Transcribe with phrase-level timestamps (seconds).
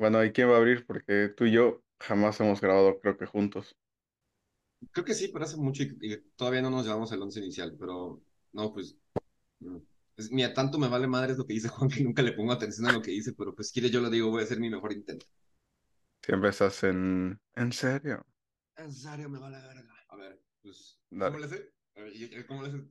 [0.00, 0.84] Bueno, ¿y quién va a abrir?
[0.84, 3.76] Porque tú y yo jamás hemos grabado, creo que juntos.
[4.92, 7.76] Creo que sí, pero hace mucho y, y todavía no nos llevamos el once inicial,
[7.78, 8.96] pero no, pues.
[9.60, 9.78] mm.
[10.16, 12.86] Es, mira, tanto me vale madre lo que dice Juan que nunca le pongo atención
[12.88, 14.92] a lo que dice, pero pues quiere yo lo digo, voy a hacer mi mejor
[14.94, 15.26] intento.
[16.24, 17.38] Siempre estás en...
[17.54, 18.24] ¿En serio?
[18.76, 19.94] En serio, me vale verga.
[20.08, 20.98] A ver, pues.
[21.10, 21.28] Dale.
[21.28, 21.72] ¿Cómo le hace?
[21.96, 22.84] A ver, ¿y- y- ¿cómo le hace?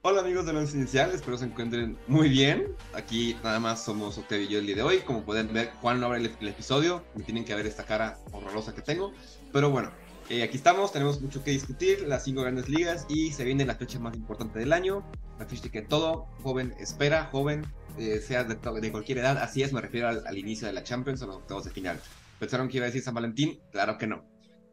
[0.00, 2.72] Hola amigos de Once Inicial, espero se encuentren muy bien.
[2.94, 4.98] Aquí nada más somos Octavio y yo el día de hoy.
[5.00, 7.04] Como pueden ver, Juan no abre el, el episodio.
[7.16, 9.12] Me tienen que ver esta cara horrorosa que tengo.
[9.52, 9.90] Pero bueno,
[10.30, 12.06] eh, aquí estamos, tenemos mucho que discutir.
[12.06, 15.04] Las cinco grandes ligas y se viene la fecha más importante del año.
[15.36, 17.66] La fecha que todo joven espera, joven,
[17.98, 19.36] eh, sea de, de cualquier edad.
[19.38, 22.00] Así es, me refiero al, al inicio de la Champions, a los octavos de final.
[22.38, 23.60] ¿Pensaron que iba a decir San Valentín?
[23.72, 24.24] Claro que no.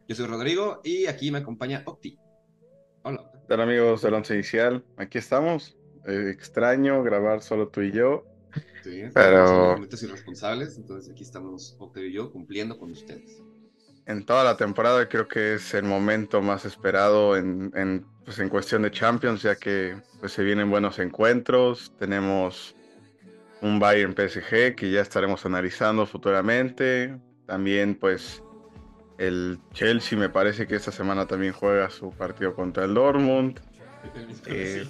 [0.06, 2.16] Yo soy Rodrigo y aquí me acompaña Octi.
[3.02, 3.32] Hola.
[3.46, 3.52] Octi.
[3.54, 5.76] Hola amigos del Once Inicial, aquí estamos.
[6.06, 8.24] Eh, extraño grabar solo tú y yo.
[8.82, 13.42] Sí, Pero- somos irresponsables, entonces aquí estamos Octavio y yo cumpliendo con ustedes.
[14.06, 18.48] En toda la temporada creo que es el momento más esperado en, en, pues, en
[18.48, 21.92] cuestión de Champions, ya que pues, se vienen buenos encuentros.
[21.98, 22.76] Tenemos
[23.62, 27.18] un Bayern PSG que ya estaremos analizando futuramente.
[27.46, 28.42] También pues
[29.18, 33.60] el Chelsea me parece que esta semana también juega su partido contra el Dortmund.
[34.46, 34.86] Eh,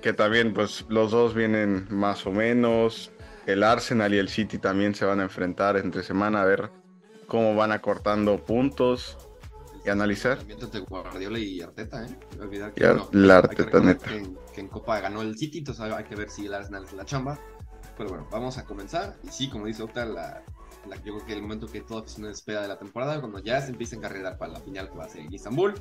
[0.00, 3.12] que también pues los dos vienen más o menos.
[3.46, 6.70] El Arsenal y el City también se van a enfrentar entre semana a ver
[7.26, 9.18] cómo van acortando puntos.
[9.84, 10.44] y analizar.
[10.44, 12.18] De Guardiola y Arteta, ¿eh?
[12.40, 14.06] Olvidar bueno, la que Arteta, neta.
[14.06, 16.84] Que en, que en Copa ganó el City, entonces hay que ver si el Arsenal
[16.84, 17.38] es la chamba.
[17.98, 19.16] Pero bueno, vamos a comenzar.
[19.24, 20.44] Y sí, como dice Octa, la,
[21.04, 23.70] yo creo que el momento que todo aficionado espera de la temporada, cuando ya se
[23.70, 25.74] empieza a encarrilar para la final que va a ser en Istambul.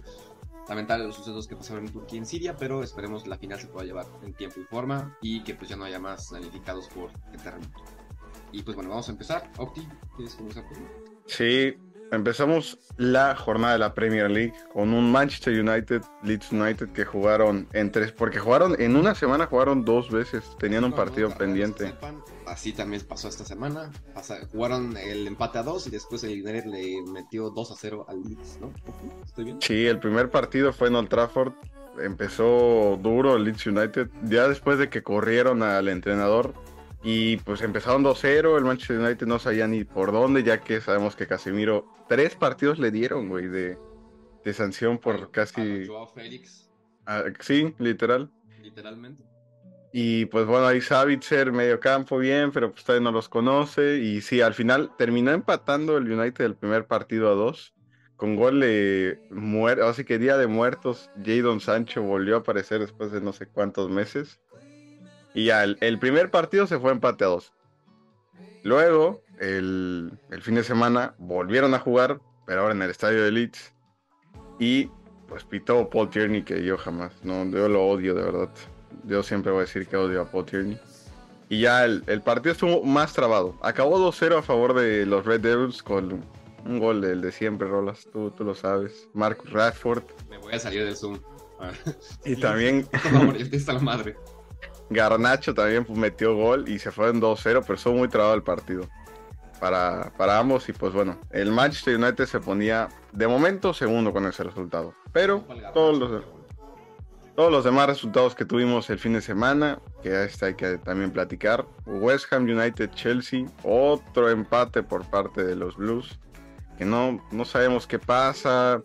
[0.69, 3.67] Lamentable los sucesos que pasaron en Turquía y en Siria, pero esperemos la final se
[3.67, 7.11] pueda llevar en tiempo y forma y que pues ya no haya más damnificados por
[7.33, 7.83] el terremoto.
[8.51, 9.51] Y pues bueno, vamos a empezar.
[9.57, 10.77] Octi, ¿quieres comenzar por
[11.25, 11.75] Sí,
[12.11, 17.67] empezamos la jornada de la Premier League con un Manchester United, Leeds United que jugaron
[17.73, 21.35] en tres, porque jugaron en una semana jugaron dos veces, tenían un No, partido no,
[21.37, 21.87] pendiente.
[21.87, 23.91] sepan, así también pasó esta semana.
[24.13, 28.05] Pasa- jugaron el empate a dos y después el United le metió 2 a 0
[28.09, 28.71] al Leeds, ¿no?
[29.25, 29.57] ¿Estoy bien?
[29.61, 31.53] Sí, el primer partido fue en Old Trafford,
[32.01, 36.53] empezó duro el Leeds United, ya después de que corrieron al entrenador
[37.03, 41.15] y pues empezaron 2-0, el Manchester United no sabía ni por dónde, ya que sabemos
[41.15, 43.77] que Casemiro tres partidos le dieron, güey, de,
[44.43, 45.83] de sanción por A- casi...
[45.83, 46.69] a Joao Félix,
[47.05, 48.31] ah, sí, literal.
[48.61, 49.23] literalmente.
[49.93, 53.97] Y pues bueno, ahí Savitzer, medio campo bien, pero pues todavía no los conoce.
[53.97, 57.73] Y sí, al final terminó empatando el United el primer partido a dos.
[58.15, 63.11] Con gol de muertos, así que día de muertos, Jadon Sancho volvió a aparecer después
[63.11, 64.39] de no sé cuántos meses.
[65.33, 67.53] Y ya, el, el primer partido se fue empate a dos.
[68.63, 73.31] Luego, el, el fin de semana, volvieron a jugar, pero ahora en el estadio de
[73.31, 73.73] Leeds.
[74.59, 74.89] Y
[75.27, 78.49] pues pitó Paul Tierney, que yo jamás, no, yo lo odio de verdad.
[79.05, 80.79] Yo siempre voy a decir que odio a Paul Tierney.
[81.49, 83.57] Y ya el, el partido estuvo más trabado.
[83.61, 86.23] Acabó 2-0 a favor de los Red Devils con
[86.65, 88.07] un gol del de siempre, Rolas.
[88.11, 89.09] Tú, tú lo sabes.
[89.13, 90.03] Marcus Radford.
[90.29, 91.19] Me voy a salir del Zoom.
[92.25, 94.15] Y también Por favor, ya está la madre.
[94.91, 98.43] Garnacho también pues, metió gol y se fue en 2-0, pero estuvo muy trabado el
[98.43, 98.87] partido.
[99.59, 104.25] Para, para ambos y pues bueno, el Manchester United se ponía de momento segundo con
[104.25, 104.95] ese resultado.
[105.13, 105.99] Pero todos
[107.51, 111.65] los, demás resultados que tuvimos el fin de semana, que este hay que también platicar.
[111.85, 116.19] West Ham United Chelsea, otro empate por parte de los Blues,
[116.77, 118.81] que no, no sabemos qué pasa.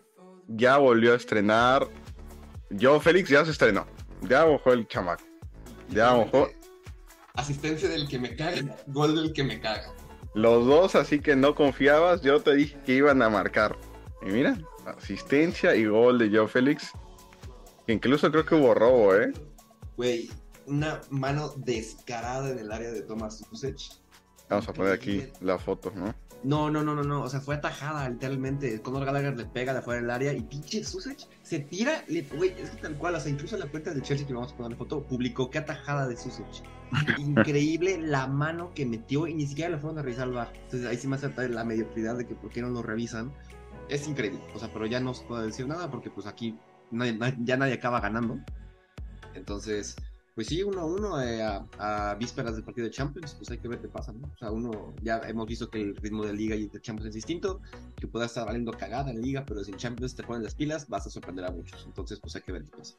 [0.47, 1.87] Ya volvió a estrenar.
[2.79, 3.87] Joe Félix ya se estrenó.
[4.21, 5.26] Ya mojó el chamaco.
[5.89, 6.49] Ya mojó.
[7.33, 9.93] Asistencia del que me caga, gol del que me caga.
[10.33, 12.21] Los dos, así que no confiabas.
[12.21, 13.77] Yo te dije que iban a marcar.
[14.21, 16.91] Y mira, asistencia y gol de Joe Félix.
[17.87, 19.31] Incluso creo que hubo robo, ¿eh?
[19.95, 20.29] Güey,
[20.65, 23.79] una mano descarada en el área de Thomas Susech.
[24.49, 26.13] Vamos a poner aquí la foto, ¿no?
[26.47, 27.23] No, no, no, no, no.
[27.23, 28.81] O sea, fue atajada, literalmente.
[28.81, 32.05] Conor Gallagher le pega de afuera del área y pinche Susech se tira.
[32.07, 33.15] Le, güey, es que tal cual.
[33.15, 35.57] O sea, incluso la cuenta de Chelsea que vamos a poner la foto publicó que
[35.57, 36.63] atajada de Susech.
[37.17, 40.53] Increíble la mano que metió y ni siquiera le fueron a revisar al bar.
[40.55, 43.33] Entonces ahí sí me hace la mediocridad de que por qué no lo revisan.
[43.89, 44.39] Es increíble.
[44.55, 46.57] O sea, pero ya no se puede decir nada porque pues aquí
[46.91, 48.39] ya nadie acaba ganando.
[49.33, 49.97] Entonces,
[50.37, 53.57] pues sí, uno a uno eh, a, a vísperas del partido de Champions, pues hay
[53.57, 54.27] que ver qué pasa, ¿no?
[54.27, 57.15] O sea, uno ya hemos visto que el ritmo de Liga y de Champions es
[57.15, 57.59] distinto,
[57.95, 60.87] que pueda estar valiendo cagada en Liga, pero si en Champions te ponen las pilas,
[60.89, 61.83] vas a sorprender a muchos.
[61.87, 62.97] Entonces, pues hay que ver qué pasa.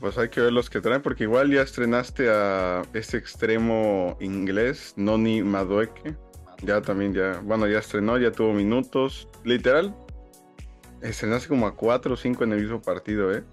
[0.00, 4.94] Pues hay que ver los que traen, porque igual ya estrenaste a este extremo inglés,
[4.96, 6.16] Noni Madueke.
[6.62, 7.42] Ya también, ya.
[7.44, 9.28] Bueno, ya estrenó, ya tuvo minutos.
[9.44, 9.94] Literal,
[11.02, 13.44] estrenó hace como a 4 o 5 en el mismo partido, ¿eh?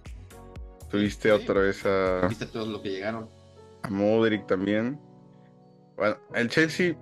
[0.95, 2.25] Tuviste otra vez a.
[2.29, 3.29] Viste todos los que llegaron.
[3.81, 4.97] A Modric también.
[5.97, 6.95] Bueno, el Chelsea,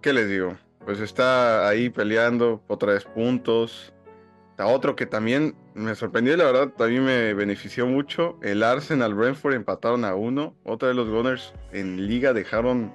[0.00, 0.56] ¿qué les digo?
[0.86, 3.92] Pues está ahí peleando otra vez puntos.
[4.56, 8.38] A otro que también me sorprendió, la verdad, también me benefició mucho.
[8.40, 10.56] El Arsenal Brentford empataron a uno.
[10.64, 12.94] Otra de los Gunners en liga dejaron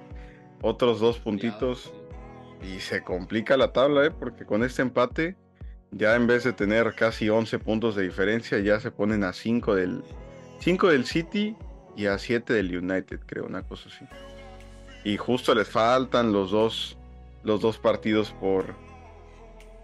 [0.62, 1.92] otros dos puntitos.
[2.60, 4.10] Y se complica la tabla, ¿eh?
[4.10, 5.36] porque con este empate,
[5.92, 9.76] ya en vez de tener casi 11 puntos de diferencia, ya se ponen a 5
[9.76, 10.02] del,
[10.60, 11.56] 5 del City
[11.96, 14.04] y a 7 del United, creo, una cosa así.
[15.04, 16.98] Y justo les faltan los dos,
[17.42, 18.74] los dos partidos por,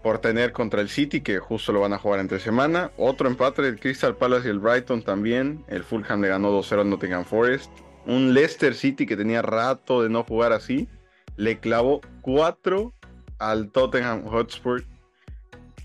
[0.03, 2.91] por tener contra el City, que justo lo van a jugar entre semana.
[2.97, 5.65] Otro empate el Crystal Palace y el Brighton también.
[5.67, 7.71] El Fulham le ganó 2-0 al Nottingham Forest.
[8.05, 10.87] Un Leicester City que tenía rato de no jugar así.
[11.37, 12.93] Le clavó 4
[13.39, 14.83] al Tottenham Hotspur.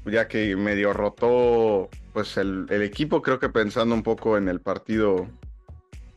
[0.04, 4.60] Ya que medio rotó pues el, el, equipo, creo que pensando un poco en el
[4.60, 5.28] partido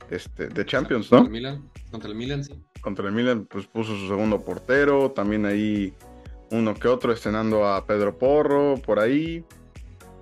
[0.09, 1.19] este, de Champions, ¿no?
[1.19, 2.53] Contra el Milan, contra el Milan, sí.
[2.81, 5.93] Contra el Milan, pues puso su segundo portero, también ahí
[6.51, 9.43] uno que otro estrenando a Pedro Porro por ahí.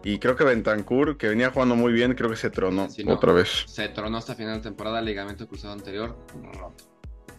[0.05, 3.63] Y creo que Bentancur, que venía jugando muy bien, creo que se tronó otra vez.
[3.67, 6.17] Se tronó hasta final de temporada, ligamento cruzado anterior,
[6.53, 6.83] roto.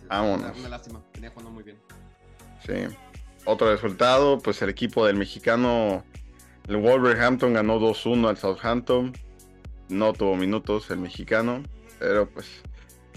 [0.09, 0.59] Vámonos.
[0.59, 1.79] Una lástima, venía jugando muy bien.
[2.65, 2.97] Sí.
[3.44, 6.05] Otro resultado, pues el equipo del mexicano,
[6.67, 9.12] el Wolverhampton ganó 2-1 al Southampton.
[9.88, 11.62] No tuvo minutos el mexicano,
[11.99, 12.62] pero pues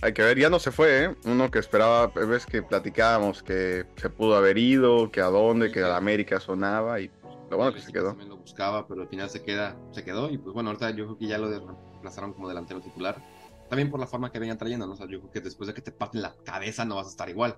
[0.02, 1.16] hay que ver, ya no se fue, ¿eh?
[1.26, 5.82] Uno que esperaba, ves que platicábamos que se pudo haber ido, que a dónde, que
[5.82, 8.10] a la América sonaba y pues, lo bueno que se quedó.
[8.10, 11.06] También lo buscaba, pero al final se queda, se quedó y pues bueno, ahorita yo
[11.06, 13.24] creo que ya lo reemplazaron como delantero titular.
[13.70, 14.94] También por la forma que venían trayendo, ¿no?
[14.94, 17.10] O sea, yo creo que después de que te parten la cabeza no vas a
[17.10, 17.58] estar igual.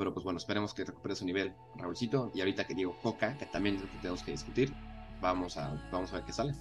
[0.00, 2.32] Pero pues bueno, esperemos que recupere su nivel, Raúlcito.
[2.34, 4.72] Y ahorita que digo Coca, que también es lo que tenemos que discutir,
[5.20, 6.54] vamos a, vamos a ver qué sale.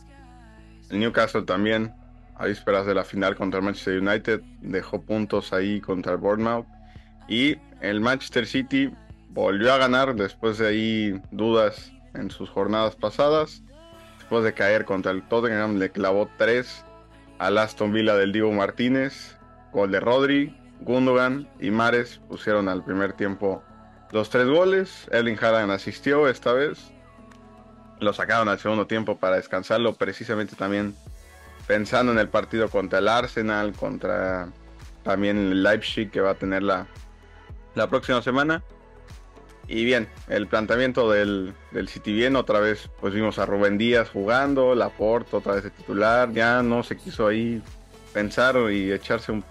[0.89, 1.95] El Newcastle también,
[2.35, 6.65] a vísperas de la final contra el Manchester United, dejó puntos ahí contra el Bournemouth.
[7.29, 8.91] Y el Manchester City
[9.29, 13.63] volvió a ganar después de ahí dudas en sus jornadas pasadas.
[14.17, 16.83] Después de caer contra el Tottenham, le clavó 3
[17.37, 19.37] al Aston Villa del Diego Martínez.
[19.71, 23.63] Gol de Rodri, Gundogan y Mares pusieron al primer tiempo
[24.11, 25.07] los tres goles.
[25.11, 26.91] Erling Haaland asistió esta vez.
[27.99, 30.95] Lo sacaron al segundo tiempo para descansarlo, precisamente también
[31.67, 34.49] pensando en el partido contra el Arsenal, contra
[35.03, 36.87] también el Leipzig que va a tener la,
[37.89, 38.63] próxima semana.
[39.67, 44.09] Y bien, el planteamiento del, del City bien, otra vez pues vimos a Rubén Díaz
[44.09, 47.61] jugando, Laporte otra vez de titular, ya no se quiso ahí
[48.13, 49.43] pensar y echarse un,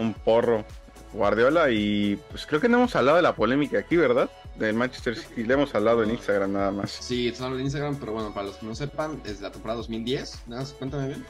[0.00, 0.64] un porro
[1.12, 4.30] Guardiola y pues creo que no hemos hablado de la polémica aquí, ¿verdad?
[4.56, 6.90] Del Manchester City, le hemos hablado en Instagram nada más.
[6.90, 10.44] Sí, hablando en Instagram, pero bueno, para los que no sepan, es la temporada 2010,
[10.46, 11.24] nada más, cuéntame bien.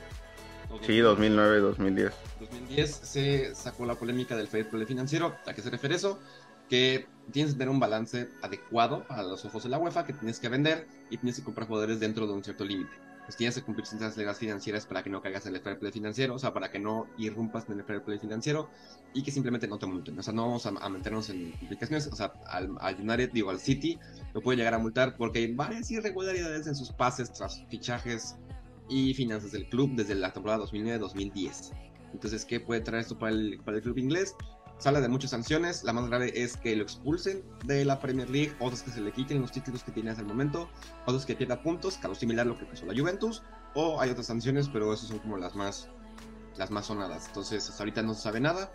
[0.82, 2.12] Sí, 2009, 2010.
[2.40, 5.34] 2010 se sacó la polémica del fair play financiero.
[5.46, 6.20] ¿A qué se refiere eso?
[6.68, 10.38] Que tienes que tener un balance adecuado a los ojos de la UEFA, que tienes
[10.38, 12.92] que vender y tienes que comprar jugadores dentro de un cierto límite.
[13.30, 15.92] Pues tienes que cumplir ciertas reglas financieras para que no caigas en el fair play
[15.92, 18.68] financiero, o sea, para que no irrumpas en el fair play financiero
[19.14, 20.18] y que simplemente no te multen.
[20.18, 22.08] O sea, no vamos a, a meternos en complicaciones.
[22.08, 24.00] O sea, al, al United, digo, al City,
[24.34, 28.34] lo puede llegar a multar porque hay varias irregularidades en sus pases tras fichajes
[28.88, 31.70] y finanzas del club desde la temporada 2009-2010.
[32.12, 34.34] Entonces, ¿qué puede traer esto para el, para el club inglés?
[34.80, 35.84] Sale de muchas sanciones.
[35.84, 39.12] La más grave es que lo expulsen de la Premier League, otros que se le
[39.12, 40.70] quiten los títulos que tiene hasta el momento,
[41.04, 43.42] otros que pierda puntos, caso similar a lo que pasó la Juventus,
[43.74, 45.88] o hay otras sanciones, pero esas son como las más,
[46.56, 47.26] las más sonadas.
[47.26, 48.72] Entonces, hasta ahorita no se sabe nada,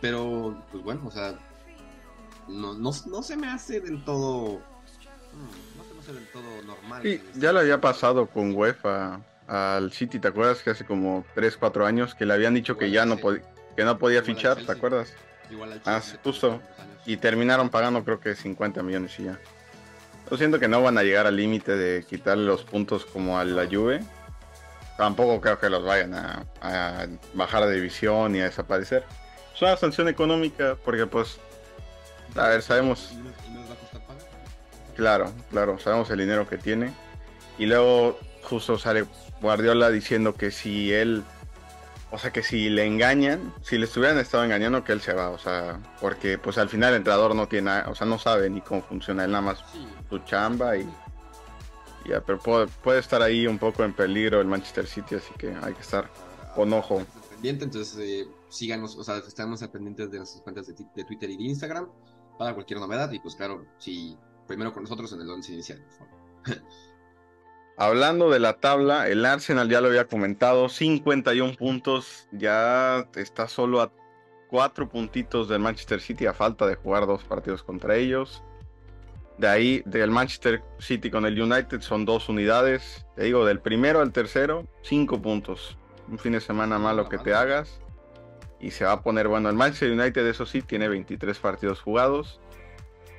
[0.00, 1.36] pero pues bueno, o sea,
[2.46, 4.60] no, no, no se me hace del todo.
[5.76, 7.02] No se me hace del todo normal.
[7.02, 10.62] Sí, ya lo había pasado con UEFA al City, ¿te acuerdas?
[10.62, 13.38] Que hace como 3, 4 años que le habían dicho que ya no, pod
[13.76, 15.12] que no podía fichar, ¿te acuerdas?
[15.50, 16.46] Igual al Ah, justo.
[16.48, 17.02] hace unos años.
[17.06, 19.38] Y terminaron pagando creo que 50 millones y ya.
[20.30, 23.44] Yo siento que no van a llegar al límite de quitarle los puntos como a
[23.44, 24.00] la Juve.
[24.98, 29.04] Tampoco creo que los vayan a, a bajar de división y a desaparecer.
[29.54, 31.38] Es una sanción económica porque pues,
[32.36, 33.12] a ver, sabemos,
[34.96, 36.92] claro, claro, sabemos el dinero que tiene.
[37.58, 39.04] Y luego justo sale
[39.40, 41.22] Guardiola diciendo que si él,
[42.10, 45.28] o sea, que si le engañan, si le estuvieran estado engañando, que él se va,
[45.30, 48.60] o sea, porque pues al final el entrenador no tiene, o sea, no sabe ni
[48.60, 49.86] cómo funciona, él nada más Sí.
[50.08, 50.88] su chamba y
[52.06, 55.54] ya, pero puede, puede estar ahí un poco en peligro el Manchester City, así que
[55.62, 56.10] hay que estar
[56.54, 57.02] con ojo.
[57.30, 61.36] pendiente, entonces eh, síganos, o sea, estamos pendientes de nuestras cuentas de, de Twitter y
[61.36, 61.88] de Instagram
[62.38, 65.92] para cualquier novedad y pues claro, si primero con nosotros en el once inicial, por
[65.98, 66.18] favor.
[67.80, 73.80] Hablando de la tabla, el Arsenal ya lo había comentado, 51 puntos, ya está solo
[73.80, 73.92] a
[74.48, 78.42] cuatro puntitos del Manchester City a falta de jugar dos partidos contra ellos.
[79.36, 83.06] De ahí, del Manchester City con el United son dos unidades.
[83.14, 85.78] Te digo, del primero al tercero, cinco puntos.
[86.08, 87.80] Un fin de semana malo que te hagas.
[88.58, 89.48] Y se va a poner bueno.
[89.48, 92.40] El Manchester United, eso sí, tiene 23 partidos jugados.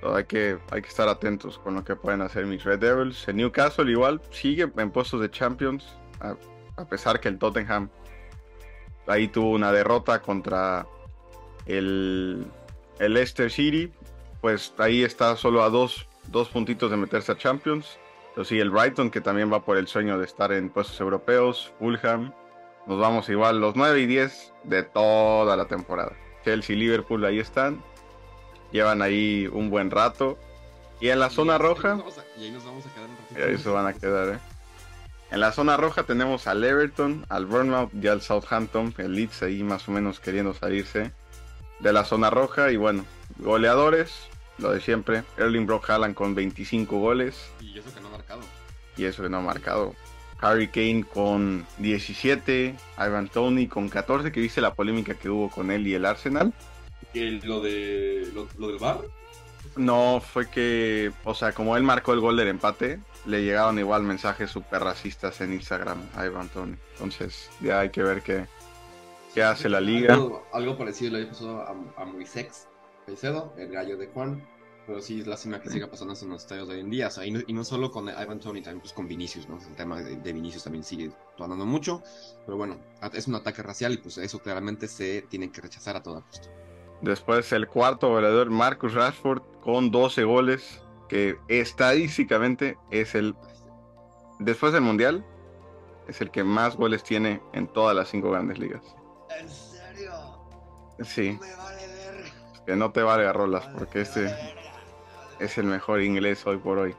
[0.03, 3.27] Hay, que, hay que estar atentos con lo que pueden hacer mis Red Devils.
[3.27, 5.85] El Newcastle igual sigue en puestos de Champions.
[6.19, 7.89] A, pesar que el Tottenham
[9.07, 10.85] ahí tuvo una derrota contra
[11.65, 12.45] el,
[12.99, 13.91] el Leicester City.
[14.41, 17.99] Pues ahí está solo a dos dos puntitos de meterse a Champions.
[18.33, 21.73] Pero sí, el Brighton, que también va por el sueño de estar en puestos europeos.
[21.79, 22.33] Fulham.
[22.87, 26.13] Nos vamos igual los 9 y 10 de toda la temporada.
[26.43, 27.83] Chelsea y Liverpool ahí están.
[28.71, 30.37] Llevan ahí un buen rato.
[31.01, 31.97] Y en la zona roja.
[32.37, 34.39] y ahí nos vamos a quedar un Y ahí se van a quedar, ¿eh?
[35.31, 38.93] En la zona roja tenemos al Everton, al Bournemouth y al Southampton.
[38.97, 41.11] El Leeds ahí más o menos queriendo salirse
[41.79, 42.71] de la zona roja.
[42.71, 43.05] Y bueno,
[43.37, 45.23] goleadores lo de siempre.
[45.37, 47.49] Erling Brock Haaland con 25 goles.
[47.61, 48.41] Y eso que no ha marcado.
[48.97, 49.95] Y eso que no ha marcado.
[50.41, 55.69] Harry Kane con 17, Ivan Tony con 14, que viste la polémica que hubo con
[55.69, 56.53] él y el Arsenal.
[57.13, 59.01] ¿Lo, de, lo, del bar?
[59.75, 64.03] No, fue que, o sea, como él marcó el gol del empate, le llegaron igual
[64.03, 66.75] mensajes súper racistas en Instagram a Ivan Tony.
[66.93, 68.45] Entonces, ya hay que ver qué,
[69.33, 70.17] qué hace la liga.
[70.53, 72.69] Algo, parecido le pasó a, a Moisex
[73.57, 74.45] el gallo de Juan.
[74.85, 77.09] Pero sí es lástima que siga pasando en los estadios de hoy en día.
[77.23, 79.59] y, no, solo con Ivan Tony, también pues con Vinicius, ¿no?
[79.59, 82.01] El tema de, Vinicius también sigue tomando mucho.
[82.45, 82.79] Pero bueno,
[83.13, 86.49] es un ataque racial y pues eso claramente se tiene que rechazar a toda costa.
[87.01, 93.35] Después el cuarto goleador, Marcus Rashford, con 12 goles, que estadísticamente es el,
[94.39, 95.25] después del Mundial,
[96.07, 98.81] es el que más goles tiene en todas las cinco grandes ligas.
[99.39, 100.11] ¿En serio?
[101.03, 101.39] Sí.
[102.65, 104.33] Que no te valga rolas, porque este
[105.39, 106.95] es el mejor inglés hoy por hoy.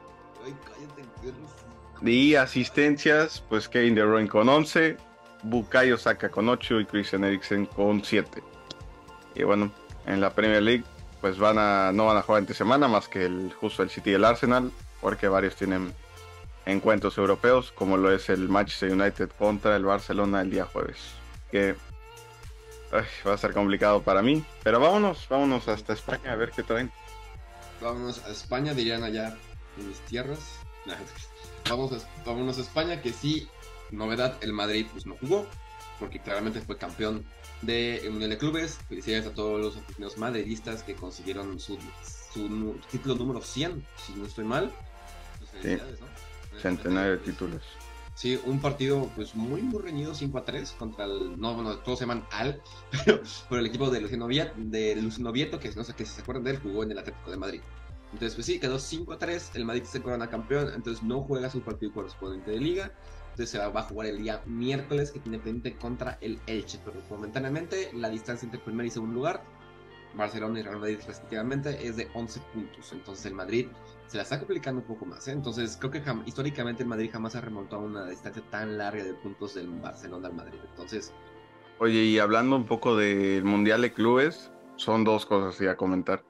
[2.01, 4.97] Y asistencias, pues Kevin De Bruyne con 11,
[5.43, 8.41] Bukayo Saka con 8 y Christian Eriksen con 7.
[9.35, 9.71] Y bueno,
[10.05, 10.83] en la Premier League
[11.21, 14.09] pues van a no van a jugar entre semana más que el justo el City
[14.09, 15.93] y el Arsenal, porque varios tienen
[16.65, 20.97] encuentros europeos, como lo es el Manchester United contra el Barcelona el día jueves.
[21.51, 21.75] Que
[22.91, 24.43] va a ser complicado para mí.
[24.63, 26.91] Pero vámonos, vámonos hasta España a ver qué traen.
[27.81, 29.35] Vámonos a España, dirían allá
[29.77, 30.39] en mis tierras.
[31.69, 33.47] Vamos vámonos a España, que sí,
[33.91, 35.45] novedad, el Madrid pues no jugó,
[35.99, 37.23] porque claramente fue campeón
[37.61, 38.79] de Mundial de Clubes.
[38.87, 41.77] Felicidades a todos los aficionados madridistas que consiguieron su,
[42.91, 44.71] título número 100, si no estoy mal.
[45.61, 45.81] Pues
[46.61, 47.61] Centenario de títulos.
[48.13, 51.99] Sí, un partido pues muy muy reñido 5 a 3 contra el no bueno, todos
[51.99, 52.61] se llaman Al,
[53.05, 56.15] pero por el equipo de Luciano Vieto, de Luciano Vieto, que no sé qué si
[56.15, 57.61] se acuerdan de él, jugó en el Atlético de Madrid.
[58.13, 61.49] Entonces, pues sí, quedó 5 a 3, el Madrid se corona campeón, entonces no juega
[61.49, 62.91] su partido correspondiente de liga.
[63.31, 67.01] Entonces se va, a jugar el día miércoles que tiene pendiente contra el Elche, pero
[67.09, 69.41] momentáneamente la distancia entre primer y segundo lugar,
[70.13, 72.91] Barcelona y Real Madrid respectivamente, es de 11 puntos.
[72.91, 73.67] Entonces el Madrid
[74.07, 75.25] se la está complicando un poco más.
[75.29, 75.31] ¿eh?
[75.31, 79.13] Entonces, creo que históricamente el Madrid jamás ha remontado a una distancia tan larga de
[79.13, 80.59] puntos del Barcelona al Madrid.
[80.71, 81.13] Entonces.
[81.79, 86.25] Oye, y hablando un poco del Mundial de Clubes, son dos cosas a comentar.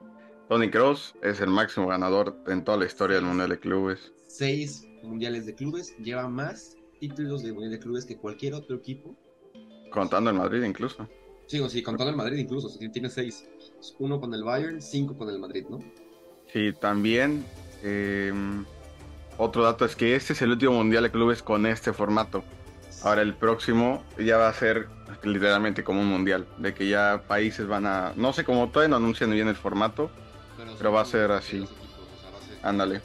[0.48, 4.12] Tony Cross es el máximo ganador en toda la historia del Mundial de Clubes.
[4.28, 6.76] Seis Mundiales de Clubes, lleva más
[7.08, 9.16] títulos de Mundial de Clubes que cualquier otro equipo.
[9.90, 11.08] Contando el Madrid incluso.
[11.46, 13.48] Sí, sí, contando el Madrid incluso, tiene seis.
[13.98, 15.80] Uno con el Bayern, cinco con el Madrid, ¿no?
[16.52, 17.44] Sí, también
[17.82, 18.64] Em,
[19.38, 22.44] otro dato es que este es el último mundial de clubes con este formato.
[23.02, 24.88] Ahora el próximo ya va a ser
[25.24, 28.96] literalmente como un mundial, de que ya países van a, no sé cómo todavía no
[28.96, 30.10] anuncian bien el formato,
[30.78, 31.64] pero, va a ser así.
[32.62, 33.02] Ándale.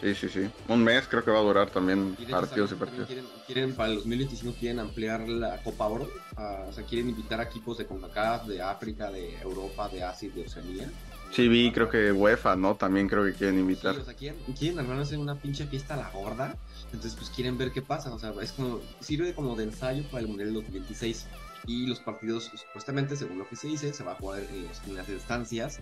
[0.00, 0.50] Sí, sí, sí.
[0.68, 3.08] Un mes creo que va a durar también partidos y partidos.
[3.46, 7.78] Quieren, para el 2025 quieren ampliar la Copa Oro, o sea, quieren invitar a equipos
[7.78, 10.90] de CONCACAF, de África, de Europa, de Asia y de Oceanía
[11.30, 12.74] Sí, vi, creo que UEFA, ¿no?
[12.74, 13.94] También creo que quieren invitar.
[13.94, 16.56] Sí, o sea, quieren, quieren hacer una pinche fiesta a la gorda.
[16.86, 18.12] Entonces, pues quieren ver qué pasa.
[18.14, 21.26] O sea, es como, sirve como de ensayo para el Mundial 2026.
[21.66, 25.08] Y los partidos, supuestamente, según lo que se dice, se va a jugar en, las
[25.08, 25.80] instancias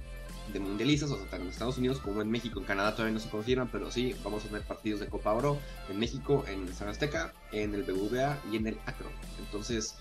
[0.53, 2.61] de mundialistas, o sea, tanto en Estados Unidos como en México.
[2.61, 5.59] En Canadá todavía no se confirman, pero sí, vamos a tener partidos de Copa Oro
[5.89, 9.11] en México, en San Azteca, en el BBVA y en el Acro.
[9.39, 9.97] Entonces,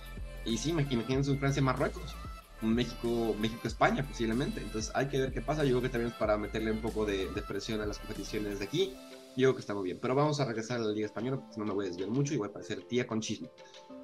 [0.46, 2.16] y sí, imagínense un Francia-Marruecos
[2.62, 4.62] México, México-España posiblemente.
[4.62, 5.64] Entonces hay que ver qué pasa.
[5.64, 8.66] Yo creo que también es para meterle un poco de, presión a las competiciones de
[8.66, 8.94] aquí.
[9.36, 10.00] Yo creo que muy bien.
[10.01, 12.34] Pero vamos a regresar a la Liga Española porque no me voy a desviar mucho
[12.34, 13.50] y voy a parecer tía con chisme.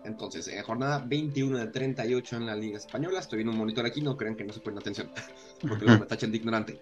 [0.04, 4.02] Entonces, en jornada 21 de 38 en la Liga Española, estoy viendo un monitor aquí,
[4.02, 5.12] no crean que no se ponen atención,
[5.62, 6.80] porque luego me tachan de ignorante.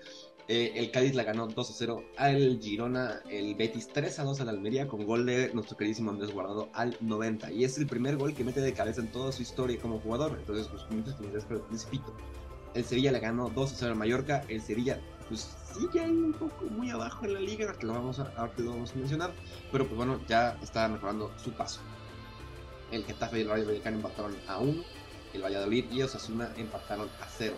[0.48, 4.42] Eh, el Cádiz la ganó 2 a 0 al Girona, el Betis 3 a 2
[4.42, 7.52] al Almería con gol de nuestro queridísimo Andrés Guardado al 90.
[7.52, 10.38] Y es el primer gol que mete de cabeza en toda su historia como jugador.
[10.40, 11.66] Entonces, pues muchas felicidades para el.
[12.74, 14.44] El Sevilla le ganó 2 a 0 al Mallorca.
[14.48, 15.00] El Sevilla,
[15.30, 18.52] pues sigue ahí un poco muy abajo en la liga, que lo vamos a, ahora
[18.54, 19.32] que lo vamos a mencionar.
[19.72, 21.80] Pero pues bueno, ya está mejorando su paso.
[22.92, 24.84] El Getafe y el Rayo Vallecano empataron a 1.
[25.34, 27.56] El Valladolid y Osasuna empataron a 0.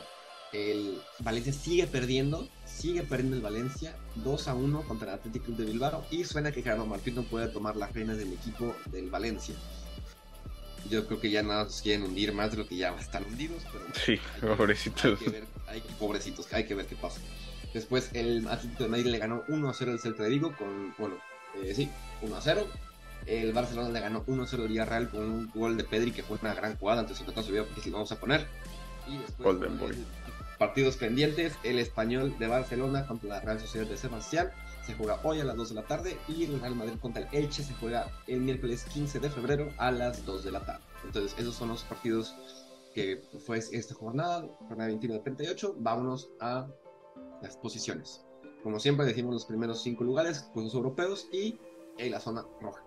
[0.51, 5.57] El Valencia sigue perdiendo, sigue perdiendo el Valencia 2 a 1 contra el Atlético Club
[5.59, 9.09] de Bilbao y suena que Gerardo Martín no puede tomar las reinas del equipo del
[9.09, 9.55] Valencia.
[10.89, 13.63] Yo creo que ya nada nos quieren hundir más de lo que ya están hundidos,
[13.71, 14.19] pero sí,
[14.57, 15.19] pobrecitos.
[15.67, 17.21] Hay que pobrecitos, hay que ver qué pasa.
[17.73, 20.93] Después el Atlético de Madrid le ganó 1 a 0 al Celta de Vigo con,
[20.97, 21.15] bueno,
[21.63, 21.89] eh, sí,
[22.21, 22.67] 1 a 0.
[23.25, 26.23] El Barcelona le ganó 1 a 0 al Villarreal con un gol de Pedri que
[26.23, 28.47] fue una gran jugada, antes de su vida porque si vamos a poner.
[29.07, 29.95] Y después, Golden Boy
[30.61, 34.51] partidos pendientes, el Español de Barcelona contra la Real Sociedad de Sebastián
[34.85, 37.35] se juega hoy a las 2 de la tarde y el Real Madrid contra el
[37.35, 40.83] Elche se juega el miércoles 15 de febrero a las 2 de la tarde.
[41.03, 42.35] Entonces, esos son los partidos
[42.93, 45.77] que fue esta jornada, jornada 21 de 38.
[45.79, 46.67] Vámonos a
[47.41, 48.25] las posiciones.
[48.63, 51.59] Como siempre, decimos los primeros cinco lugares, los europeos y
[51.97, 52.83] en la zona roja.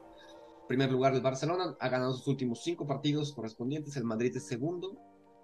[0.69, 3.97] Primer lugar, el Barcelona ha ganado sus últimos cinco partidos correspondientes.
[3.97, 4.97] El Madrid es segundo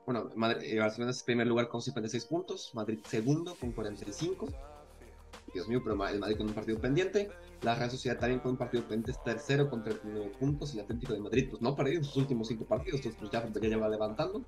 [0.06, 4.48] bueno, Madrid, eh, Barcelona es primer lugar con 56 puntos, Madrid segundo con 45.
[5.54, 7.28] Dios mío, pero el Madrid con un partido pendiente.
[7.62, 10.74] La Real Sociedad también con un partido pendiente es tercero con 39 puntos.
[10.74, 13.30] Y el Atlético de Madrid, pues no ha perdido sus últimos cinco partidos, entonces pues
[13.30, 14.42] ya, ya va levantando.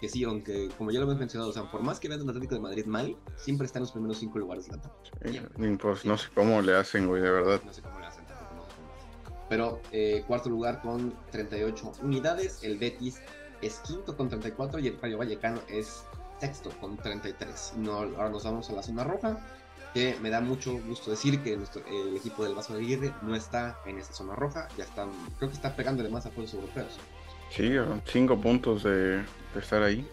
[0.00, 2.28] Que sí, aunque como ya lo hemos mencionado, o sea, por más que vean el
[2.28, 5.78] Atlético de Madrid mal, siempre está en los primeros cinco lugares de la tabla.
[5.80, 7.60] pues no sé cómo le hacen, güey, de verdad.
[7.64, 9.46] No sé cómo le hacen, tampoco, no sé cómo le hacen.
[9.48, 13.20] Pero eh, cuarto lugar con 38 unidades, el Betis
[13.60, 16.04] es quinto con 34 y el Rayo Vallecano es
[16.40, 17.74] sexto con 33.
[17.78, 19.38] No, ahora nos vamos a la zona roja,
[19.94, 23.34] que me da mucho gusto decir que nuestro, el equipo del Vaso de Aguirre no
[23.34, 26.98] está en esa zona roja, ya están, creo que está pegándole más a juegos europeos.
[27.50, 27.72] Sí,
[28.04, 29.24] cinco puntos de,
[29.56, 30.06] estar ahí.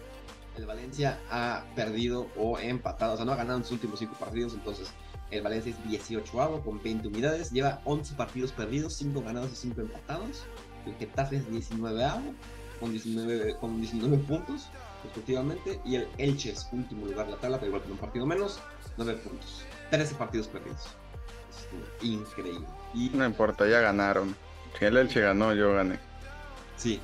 [0.58, 4.16] El Valencia ha perdido o empatado, o sea, no ha ganado en sus últimos cinco
[4.18, 4.92] partidos, entonces
[5.32, 9.56] el Valencia es 18 avo con 20 unidades, lleva 11 partidos perdidos, 5 ganados y
[9.56, 10.44] 5 empatados.
[10.86, 12.34] El Getafe es 19 avo
[12.80, 14.70] con 19, con 19 puntos
[15.04, 18.26] respectivamente y el Elche es último lugar de la tabla, pero igual con un partido
[18.26, 18.60] menos,
[18.98, 20.88] 9 puntos, 13 partidos perdidos.
[22.02, 22.66] increíble.
[22.94, 24.36] Y, no importa, ya ganaron.
[24.78, 26.00] Si el Elche ganó, yo gané.
[26.78, 27.00] Sí.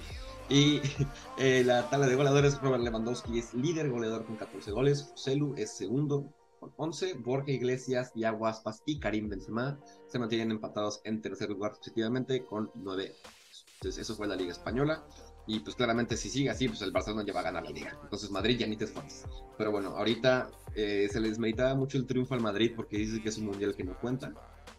[0.52, 0.82] Y
[1.38, 5.72] eh, la tabla de goleadores, Robert Lewandowski es líder goleador con 14 goles, Celu es
[5.72, 11.50] segundo con 11, Borja Iglesias, Iago Aspas y Karim Benzema se mantienen empatados en tercer
[11.50, 13.16] lugar respectivamente con 9
[13.82, 15.04] entonces, eso fue la Liga Española.
[15.48, 17.98] Y pues claramente si sigue así, pues el Barcelona ya va a ganar la liga.
[18.04, 19.28] Entonces Madrid ya ni te esfuerzas.
[19.58, 23.30] Pero bueno, ahorita eh, se les meditaba mucho el triunfo al Madrid porque dice que
[23.30, 24.32] es un mundial que no cuenta.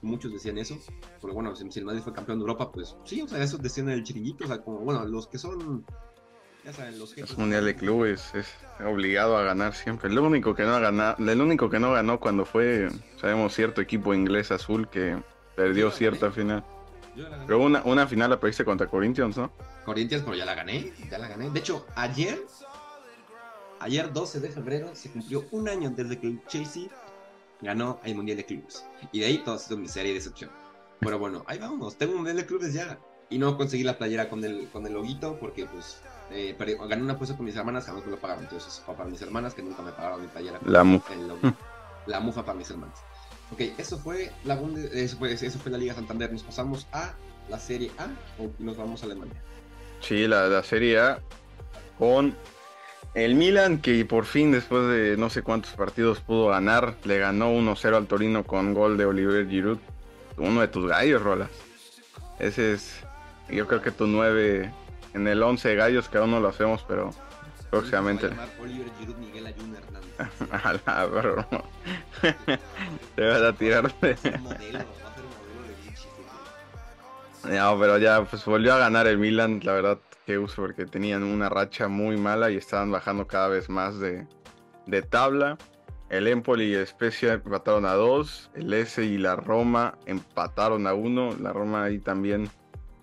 [0.03, 0.77] Muchos decían eso.
[1.21, 3.88] Pero bueno, si, el Madrid fue campeón de Europa, pues sí, o sea, eso decían
[3.88, 4.45] en el chiringuito.
[4.45, 5.87] O sea, como, bueno, los que son...
[6.65, 8.47] Ya saben, los Es mundial de clubes, es
[8.85, 10.09] obligado a ganar siempre.
[10.11, 12.88] El único que no ha ganado, el único que no ganó cuando fue,
[13.21, 15.21] sabemos, cierto equipo inglés azul que
[15.57, 16.65] perdió cierta final.
[17.47, 19.53] Pero una, una final la perdiste contra Corinthians, ¿no?
[19.85, 21.51] Corinthians, pero ya la gané, ya la gané.
[21.51, 22.41] De hecho, ayer,
[23.81, 26.85] ayer 12 de febrero, se cumplió un año desde que el Chelsea
[27.62, 28.85] ganó el Mundial de Clubes.
[29.12, 30.51] Y de ahí todo ha sido miseria y decepción.
[31.01, 32.98] Pero bueno, ahí vamos, tengo un Mundial de Clubes ya.
[33.31, 37.14] Y no conseguí la playera con el, con el loguito porque pues eh, gané una
[37.14, 38.44] apuesta con mis hermanas, jamás me lo pagaron.
[38.44, 40.59] Entonces, para mis hermanas que nunca me pagaron mi playera.
[40.64, 41.14] La mufa.
[42.07, 42.98] La mufa para mis hermanas.
[43.53, 44.55] Ok, eso fue la
[44.92, 46.33] eso fue, eso fue la Liga Santander.
[46.33, 47.14] Nos pasamos a
[47.48, 48.07] la Serie A
[48.42, 49.40] o nos vamos a Alemania.
[50.01, 51.20] Sí, la, la Serie A
[51.98, 52.35] con
[53.14, 57.53] el Milan que por fin después de no sé cuántos partidos pudo ganar, le ganó
[57.53, 59.79] 1-0 al Torino con gol de Oliver Giroud.
[60.38, 61.51] Uno de tus gallos, Rolas.
[62.38, 63.01] Ese es,
[63.51, 64.72] yo creo que tu 9
[65.14, 67.11] en el 11 de gallos, que aún no lo hacemos, pero
[67.70, 68.31] próximamente.
[68.61, 70.12] Oliver Giroud Miguel Ayun Hernández.
[70.64, 71.46] a la bro.
[73.14, 74.16] Te vas a tirar de...
[77.44, 81.23] No, pero ya pues volvió a ganar el Milan, la verdad que uso porque tenían
[81.23, 84.27] una racha muy mala y estaban bajando cada vez más de,
[84.87, 85.59] de tabla.
[86.11, 86.89] El Empoli y el
[87.23, 92.51] empataron a dos, el S y la Roma empataron a uno, la Roma ahí también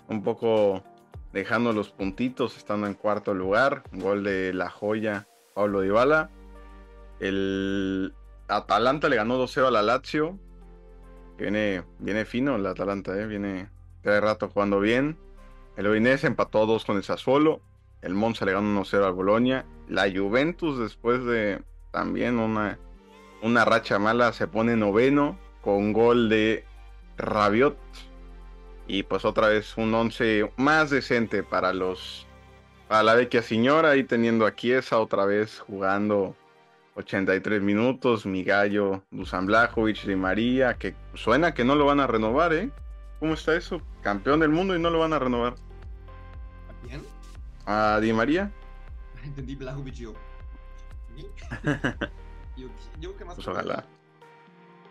[0.07, 0.83] un poco
[1.33, 6.29] dejando los puntitos, estando en cuarto lugar, gol de La Joya Pablo Dybala.
[7.19, 8.13] El
[8.47, 10.37] Atalanta le ganó 2-0 a la Lazio.
[11.37, 13.25] Viene, viene fino el Atalanta, ¿eh?
[13.25, 13.69] viene
[14.03, 15.17] de rato jugando bien.
[15.79, 17.61] El Udinese empató 2 con el Sassuolo.
[18.01, 19.65] El Monza le ganó 1-0 al Bolonia.
[19.87, 22.77] La Juventus, después de también una,
[23.41, 26.65] una racha mala, se pone noveno con gol de
[27.17, 27.77] Rabiot.
[28.87, 32.27] Y pues otra vez un 11 más decente para los
[32.89, 36.35] para la vecchia señora y teniendo a Chiesa otra vez jugando
[36.95, 42.07] 83 minutos, mi gallo Dusan Blajovic de María, que suena que no lo van a
[42.07, 42.69] renovar, ¿eh?
[43.21, 43.81] ¿Cómo está eso?
[44.01, 45.55] Campeón del mundo y no lo van a renovar.
[46.83, 47.03] ¿A quién?
[47.65, 48.51] ¿A Di María?
[49.23, 50.13] Entendí Blajovic yo.
[52.57, 52.67] yo,
[52.99, 53.85] yo ¿qué más pues ojalá.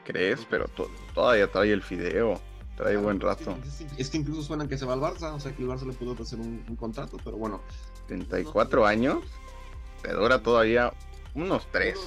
[0.04, 0.46] ¿Crees?
[0.48, 0.66] Pero
[1.14, 2.40] todavía trae el fideo.
[2.76, 3.58] Trae buen rato.
[3.96, 5.92] Es que, incluso suena que se va al Barça, o sea que el Barça le
[5.94, 7.60] pudo hacer un, contrato, pero bueno.
[8.06, 9.24] 34 años.
[10.00, 10.92] Te dura todavía
[11.34, 11.98] unos 3.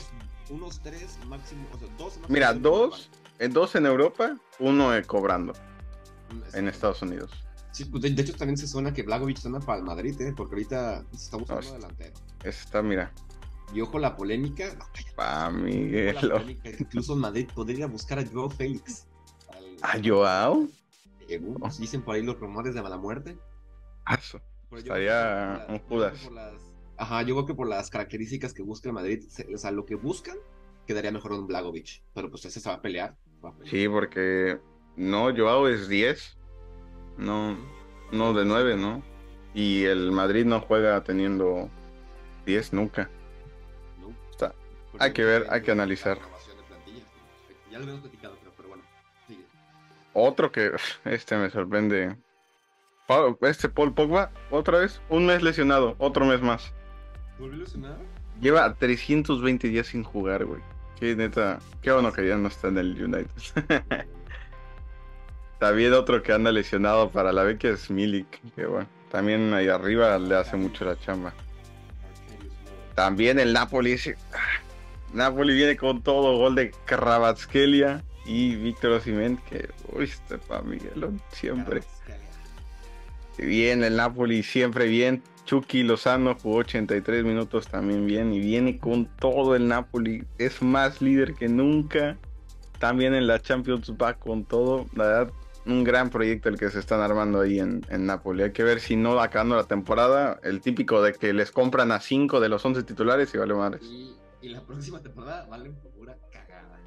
[0.49, 5.53] Unos, 3 máximo, o sea, dos Mira, dos, en dos en Europa, uno cobrando
[6.31, 7.31] mm, en Estados Unidos.
[7.71, 10.33] Sí, pues, de, hecho también se suena que Blagovic suena para el Madrid, ¿eh?
[10.35, 12.13] porque ahorita se está buscando no, delantero.
[12.43, 13.13] Está, mira.
[13.73, 14.77] Y ojo la polémica.
[15.15, 16.17] Pa Miguel.
[16.79, 19.07] Incluso Madrid podría buscar a Joao Félix.
[19.81, 20.67] ¿A Joao?
[21.29, 21.69] Eh, oh.
[21.79, 23.37] Dicen por ahí los rumores de mala muerte.
[24.17, 24.41] Eso.
[24.71, 26.29] Estaría un Judas.
[26.97, 29.95] Ajá, yo creo que por las características que busca el Madrid, o sea, lo que
[29.95, 30.37] buscan,
[30.85, 32.03] quedaría mejor un Blagovic.
[32.13, 33.17] Pero pues ese se va a pelear.
[33.65, 34.59] Sí, porque
[34.97, 36.37] no, Joao es 10.
[37.17, 37.57] No,
[38.11, 39.03] no de 9, ¿no?
[39.53, 41.69] Y el Madrid no juega teniendo
[42.45, 43.09] 10 nunca.
[44.99, 46.17] Hay que ver, hay que analizar.
[47.71, 48.83] Ya lo hemos platicado, pero, bueno,
[50.13, 50.71] Otro que
[51.05, 52.15] este me sorprende.
[53.41, 56.73] Este Paul Pogba, otra vez, un mes lesionado, otro mes más.
[57.37, 57.97] ¿Volvió lesionado?
[58.39, 60.61] Lleva 320 días sin jugar, güey.
[60.99, 64.07] Qué neta, qué bueno que ya no está en el United.
[65.61, 70.17] También otro que anda lesionado para la beca es Milik, que bueno, también ahí arriba
[70.17, 71.35] le hace mucho la chamba.
[72.95, 73.95] También el Napoli
[75.13, 81.21] Napoli viene con todo, gol de Kravatskelia y Víctor Osimhen, que, uy, este pa' Miguelón,
[81.31, 81.83] siempre.
[83.37, 85.21] Bien, el Napoli siempre bien.
[85.45, 90.23] Chucky Lozano jugó 83 minutos también bien y viene con todo el Napoli.
[90.39, 92.17] Es más líder que nunca.
[92.79, 94.87] También en la Champions va con todo.
[94.95, 95.33] La verdad,
[95.65, 98.43] un gran proyecto el que se están armando ahí en, en Napoli.
[98.43, 101.99] Hay que ver si no acabando la temporada, el típico de que les compran a
[101.99, 103.83] 5 de los 11 titulares y vale madres.
[104.41, 106.79] Y la próxima temporada valen pura cagada.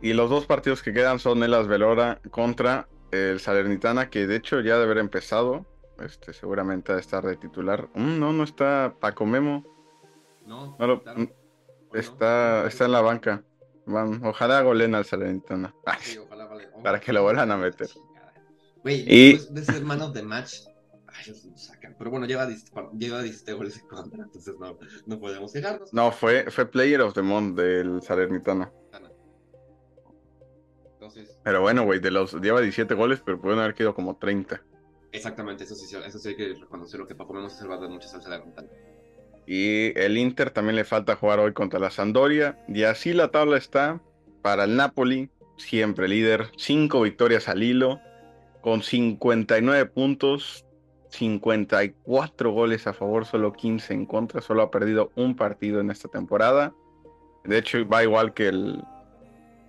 [0.00, 4.60] Y los dos partidos que quedan son el Asvelora contra el Salernitana, que de hecho
[4.60, 5.66] ya debe haber empezado.
[6.00, 7.88] Este, seguramente va a estar de titular.
[7.94, 9.64] Mm, no, no está Paco Memo.
[10.46, 13.44] No, mm, está, está en la banca.
[14.22, 15.74] ojalá golen al Salernitana.
[16.82, 17.88] Para que lo vuelvan a meter.
[18.84, 19.38] y...
[19.38, 20.60] de ser man of the match,
[21.98, 22.48] pero bueno, lleva,
[22.96, 25.92] lleva 17 goles en contra, entonces no, no podemos dejarnos.
[25.92, 28.72] No, fue, fue Player of the Month del Salernitano.
[30.94, 34.62] Entonces, pero bueno, güey, de los lleva 17 goles, pero pueden haber quedado como 30.
[35.12, 38.30] Exactamente, eso sí, eso sí hay que reconocerlo, que Paco Menos ha de mucha salsa
[38.30, 38.44] de la
[39.46, 42.58] Y el Inter también le falta jugar hoy contra la Sandoria.
[42.66, 44.00] Y así la tabla está
[44.42, 48.00] para el Napoli, siempre líder, 5 victorias al hilo,
[48.60, 50.64] con 59 puntos,
[51.10, 56.08] 54 goles a favor, solo 15 en contra, solo ha perdido un partido en esta
[56.08, 56.74] temporada.
[57.44, 58.82] De hecho, va igual que el,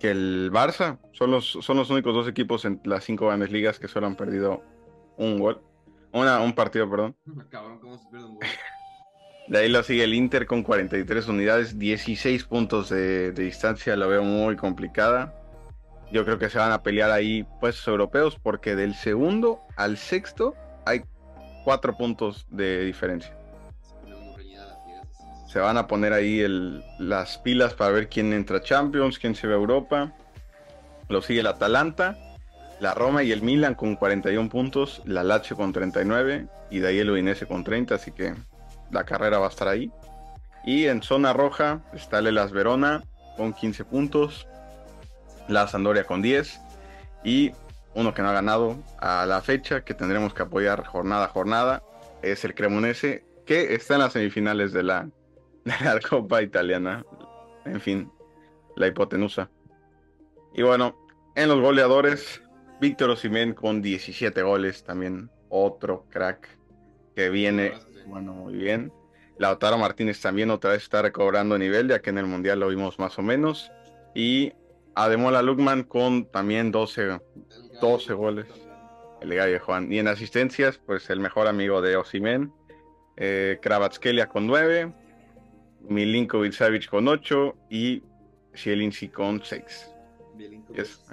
[0.00, 0.98] que el Barça.
[1.12, 4.16] Son los, son los únicos dos equipos en las cinco grandes ligas que solo han
[4.16, 4.62] perdido
[5.16, 5.60] un gol.
[6.12, 7.14] Una, un partido, perdón.
[9.48, 14.08] De ahí lo sigue el Inter con 43 unidades, 16 puntos de, de distancia, lo
[14.08, 15.32] veo muy complicada.
[16.12, 20.54] Yo creo que se van a pelear ahí puestos europeos porque del segundo al sexto
[20.84, 21.02] hay
[21.64, 23.36] cuatro puntos de diferencia.
[25.48, 26.44] Se van a poner ahí
[26.98, 30.12] las pilas para ver quién entra Champions, quién se ve a Europa.
[31.08, 32.16] Lo sigue el Atalanta,
[32.78, 36.98] la Roma y el Milan con 41 puntos, la Lazio con 39 y de ahí
[36.98, 38.34] el Udinese con 30, así que
[38.90, 39.90] la carrera va a estar ahí.
[40.64, 43.02] Y en zona roja está el Las Verona
[43.36, 44.46] con 15 puntos,
[45.48, 46.60] la Sandoria con 10
[47.24, 47.52] y
[47.94, 51.82] uno que no ha ganado a la fecha, que tendremos que apoyar jornada a jornada,
[52.22, 55.08] es el Cremonese, que está en las semifinales de la,
[56.10, 57.04] Copa Italiana.
[57.64, 58.10] En fin,
[58.76, 59.50] la hipotenusa.
[60.54, 60.94] Y bueno,
[61.34, 62.42] en los goleadores,
[62.80, 66.48] Víctor Osimén con 17 goles, también otro crack
[67.14, 67.72] que viene,
[68.06, 68.92] bueno, muy bien.
[69.38, 72.98] Lautaro Martínez también otra vez está recobrando nivel, ya que en el Mundial lo vimos
[72.98, 73.70] más o menos.
[74.14, 74.52] Y
[74.96, 77.20] Ademola Lukman con también 12,
[77.82, 78.46] 12 goles.
[79.20, 79.92] El gallo Juan.
[79.92, 82.52] Y en asistencias, pues el mejor amigo de Osimen,
[83.16, 84.92] eh, Kravatskelia con 9,
[85.82, 88.02] Milinkovic Savic con 8 y
[88.56, 89.90] Zielinski con 6.
[90.74, 91.04] Es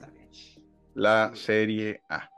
[0.94, 2.30] la Serie A.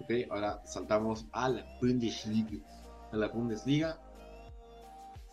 [0.00, 2.66] Ok, ahora saltamos a la Bundesliga.
[3.12, 3.96] A la Bundesliga.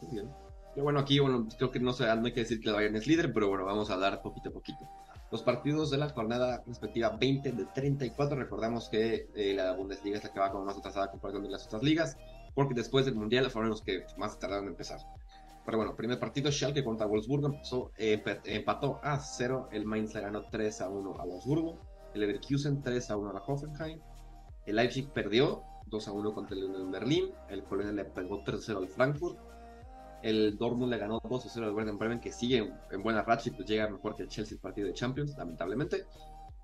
[0.01, 0.48] Muy bien.
[0.73, 2.95] Pero bueno, aquí bueno, creo que no, se, no hay que decir que el Bayern
[2.95, 4.87] es líder, pero bueno, vamos a hablar poquito a poquito.
[5.31, 10.23] Los partidos de la jornada respectiva 20 de 34, recordamos que eh, la Bundesliga es
[10.23, 12.17] la que va como más atrasada comparación de las otras ligas,
[12.55, 14.99] porque después del Mundial fueron los que más tardaron en empezar.
[15.65, 20.21] Pero bueno, primer partido, Schalke contra Wolfsburgo empezó, eh, empató a 0, el Mainz le
[20.21, 21.79] ganó 3 a 1 a Wolfsburgo,
[22.15, 23.99] el Leverkusen 3 a 1 a Hoffenheim,
[24.65, 28.59] el Leipzig perdió 2 a 1 contra el Union Berlín, el Colonia le pegó 3
[28.59, 29.37] a 0 al Frankfurt,
[30.21, 33.49] el Dortmund le ganó 2 a 0 al Werder Bremen, que sigue en buena racha
[33.49, 36.05] y pues llega mejor que el Chelsea el partido de Champions, lamentablemente.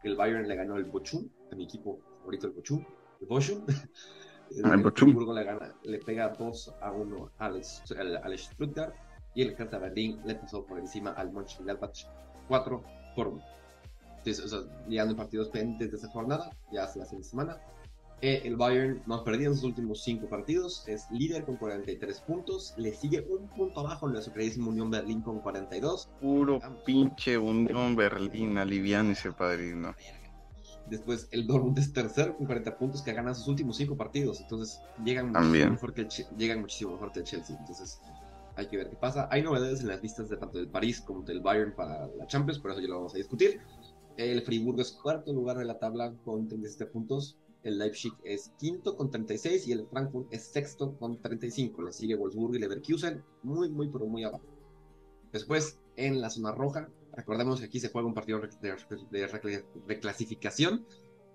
[0.04, 2.86] El Bayern le ganó el Bochum, mi equipo favorito el Bochum,
[3.22, 3.66] el Bochum.
[4.52, 5.34] El, el Bochum.
[5.34, 7.62] le, gana, le pega 2 a 1 al,
[7.98, 8.94] al, al Stuttgart
[9.34, 12.06] y el Hertha Berlín le pasó por encima al Mönchengladbach
[12.48, 12.84] 4
[13.16, 13.44] por 1.
[14.18, 17.58] Entonces, o sea, llegando partidos pendientes de esa jornada, ya hace la semana,
[18.22, 22.74] el Bayern no ha perdido en sus últimos cinco partidos, es líder con 43 puntos,
[22.78, 26.10] le sigue un punto abajo nuestro queridísimo Unión Berlín con 42.
[26.22, 29.94] Puro pinche Unión Berlín, alivian ese padrino.
[30.90, 34.40] Después el Dortmund es tercero con 40 puntos que ha ganado sus últimos cinco partidos,
[34.40, 38.00] entonces llegan muchísimo, mejor que llegan muchísimo mejor que el Chelsea, entonces
[38.56, 39.28] hay que ver qué pasa.
[39.32, 42.60] Hay novedades en las listas de tanto del París como del Bayern para la Champions,
[42.60, 43.60] por eso ya lo vamos a discutir.
[44.16, 48.96] El Friburgo es cuarto lugar de la tabla con 37 puntos el Leipzig es quinto
[48.96, 51.82] con 36 y el Frankfurt es sexto con 35.
[51.82, 54.46] Le sigue Wolfsburg y Leverkusen, muy, muy, pero muy abajo.
[55.34, 59.28] Después, en la zona roja, recordemos que aquí se juega un partido de,
[59.88, 60.86] reclasificación.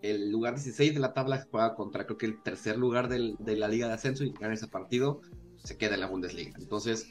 [0.02, 3.68] El lugar 16 de la tabla juega contra, creo que el tercer lugar de la
[3.68, 5.20] Liga de Ascenso y gana ese partido,
[5.64, 6.52] se queda en la Bundesliga.
[6.58, 7.08] Entonces,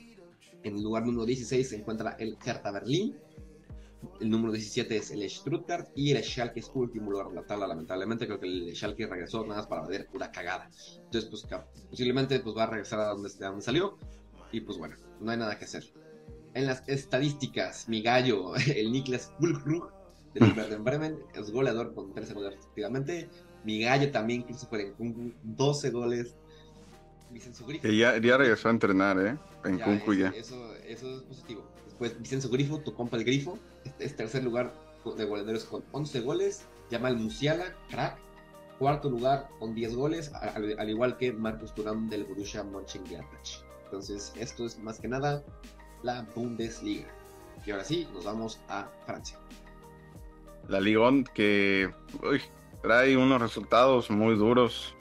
[0.63, 3.17] en el lugar número 16 se encuentra el Hertha Berlín,
[4.19, 7.67] el número 17 es el Stuttgart y el Schalke es último lugar de la tabla.
[7.67, 10.69] Lamentablemente, creo que el Schalke regresó nada más para ver pura cagada.
[11.03, 11.47] Entonces, pues
[11.89, 13.97] posiblemente pues, va a regresar a donde, donde salió.
[14.51, 15.83] Y pues bueno, no hay nada que hacer.
[16.53, 19.91] En las estadísticas, mi gallo, el Niklas Fulkrug
[20.33, 23.29] del Werder Bremen, es goleador con 13 goles respectivamente.
[23.63, 26.35] Mi gallo también, Christopher en 12 goles.
[27.81, 29.37] Que ya, ya regresó a entrenar, ¿eh?
[29.63, 30.29] En Kunku ya.
[30.29, 31.63] Eso, eso es positivo.
[31.99, 33.59] Después, Vicenzo Grifo, tu compa el Grifo,
[33.99, 34.73] es tercer lugar
[35.17, 36.65] de goleadores con 11 goles.
[36.89, 38.17] Llama al Musiala, crack.
[38.77, 43.65] Cuarto lugar con 10 goles, al, igual que Marcos Turán del Borussia Mönchengladbach.
[43.83, 45.43] Entonces, esto es más que nada
[46.01, 47.09] la Bundesliga.
[47.65, 49.37] Y ahora sí, nos vamos a Francia.
[50.69, 51.91] La Ligon que
[52.81, 54.95] trae unos resultados muy duros.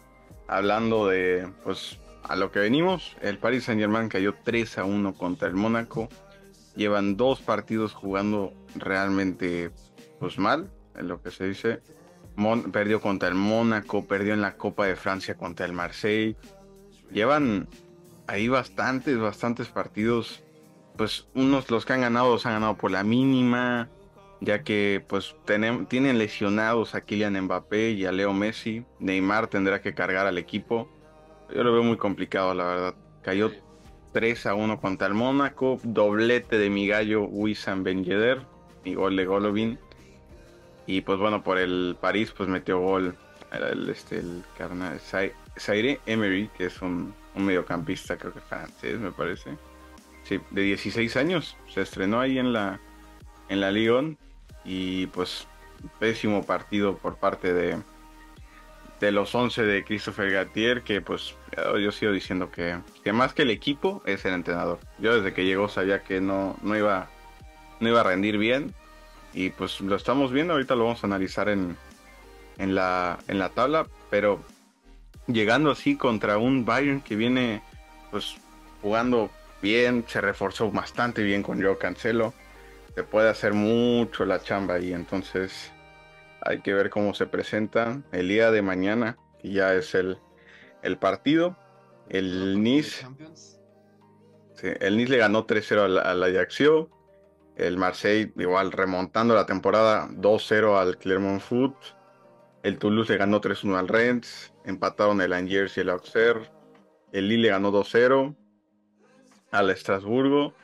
[0.49, 5.15] Hablando de, pues, a lo que venimos, el Paris Saint Germain cayó 3 a 1
[5.15, 6.09] contra el Mónaco
[6.79, 9.73] llevan dos partidos jugando realmente
[10.21, 11.81] pues mal, en lo que se dice.
[12.73, 16.37] perdió contra el Mónaco, perdió en la Copa de Francia contra el Marseille.
[17.11, 17.69] Llevan
[18.27, 20.43] ahí bastantes, bastantes partidos.
[20.97, 23.89] Pues unos los que han ganado los han ganado por la mínima,
[24.41, 28.85] ya que pues tienen lesionados a Kylian Mbappé y a Leo Messi.
[29.01, 30.89] Neymar tendrá que cargar al equipo.
[31.55, 32.95] Yo lo veo muy complicado, la verdad.
[33.23, 33.51] Cayó
[34.19, 38.41] 3 a 1 contra el Mónaco, doblete de mi gallo Wissam Ben Yedder
[38.83, 39.79] y gol de Golovin.
[40.89, 43.15] Y pues bueno, por el París pues metió gol
[43.53, 49.57] el, este, el carnal Zaire Emery, que es un, mediocampista creo que francés me parece.
[50.25, 52.81] Sí, de 16 años, se estrenó ahí en la,
[53.49, 54.19] en la Lyon
[54.65, 55.47] y pues
[56.01, 57.79] pésimo partido por parte de,
[59.01, 61.35] de los 11 de Christopher Gatier, que pues
[61.81, 64.81] yo sigo diciendo que, que, más que el equipo es el entrenador.
[64.99, 67.09] Yo desde que llegó sabía que no, no, iba,
[67.81, 68.75] no iba a rendir bien
[69.33, 71.77] y pues lo estamos viendo, ahorita lo vamos a analizar en,
[72.59, 74.43] en, la, en la tabla, pero
[75.27, 77.63] llegando así contra un Bayern que viene
[78.11, 78.37] pues
[78.83, 79.31] jugando
[79.63, 82.33] bien, se reforzó bastante bien con Joe Cancelo,
[82.95, 85.71] se puede hacer mucho la chamba ahí, entonces
[86.43, 90.19] hay que ver cómo se presenta el día de mañana, que ya es el,
[90.83, 91.57] el partido.
[92.09, 93.07] El Nice.
[94.63, 96.91] el Nice le ganó 3-0 al, al, Ajaccio.
[97.57, 101.75] El Marseille, igual remontando la temporada 2-0 al Clermont Foot.
[102.63, 104.53] El Toulouse le ganó 3-1 al Rennes.
[104.65, 106.51] Empataron el Angers y el Auxerre.
[107.13, 108.37] El Lille le ganó 2-0.
[109.51, 110.55] al Estrasburgo,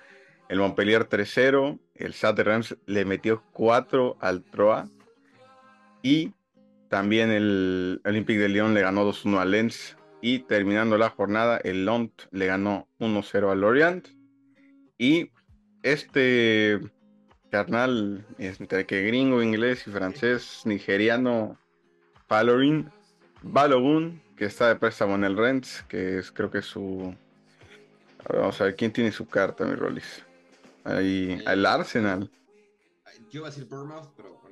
[0.48, 4.88] el Montpellier 3-0, el Stade Reims le metió 4 al Troa
[6.04, 6.34] y
[6.90, 11.86] también el Olympique de Lyon le ganó 2-1 al Lens y terminando la jornada el
[11.86, 14.08] Lont le ganó 1-0 al Lorient
[14.98, 15.30] y
[15.82, 16.78] este
[17.50, 21.58] carnal entre que gringo, inglés y francés, nigeriano,
[22.28, 22.90] Palorin,
[23.42, 27.14] Balogun, que está de préstamo en el Rennes, que es creo que es su
[28.28, 30.22] vamos a ver quién tiene su carta, mi Rolis.
[30.84, 32.30] Ahí, el Arsenal.
[33.30, 34.43] Yo iba a decir Bournemouth, pero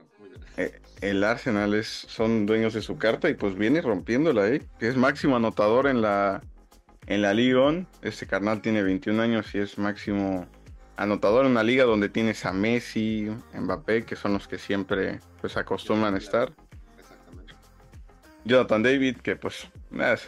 [0.56, 4.62] Eh, el Arsenal es, son dueños de su carta y pues viene rompiéndola, ¿eh?
[4.80, 6.42] Es máximo anotador en la,
[7.06, 7.86] en la Liga.
[8.02, 10.46] Este carnal tiene 21 años y es máximo
[10.96, 15.56] anotador en una liga donde tienes a Messi, Mbappé, que son los que siempre pues
[15.56, 16.52] acostumbran estar.
[18.44, 19.68] Jonathan David, que pues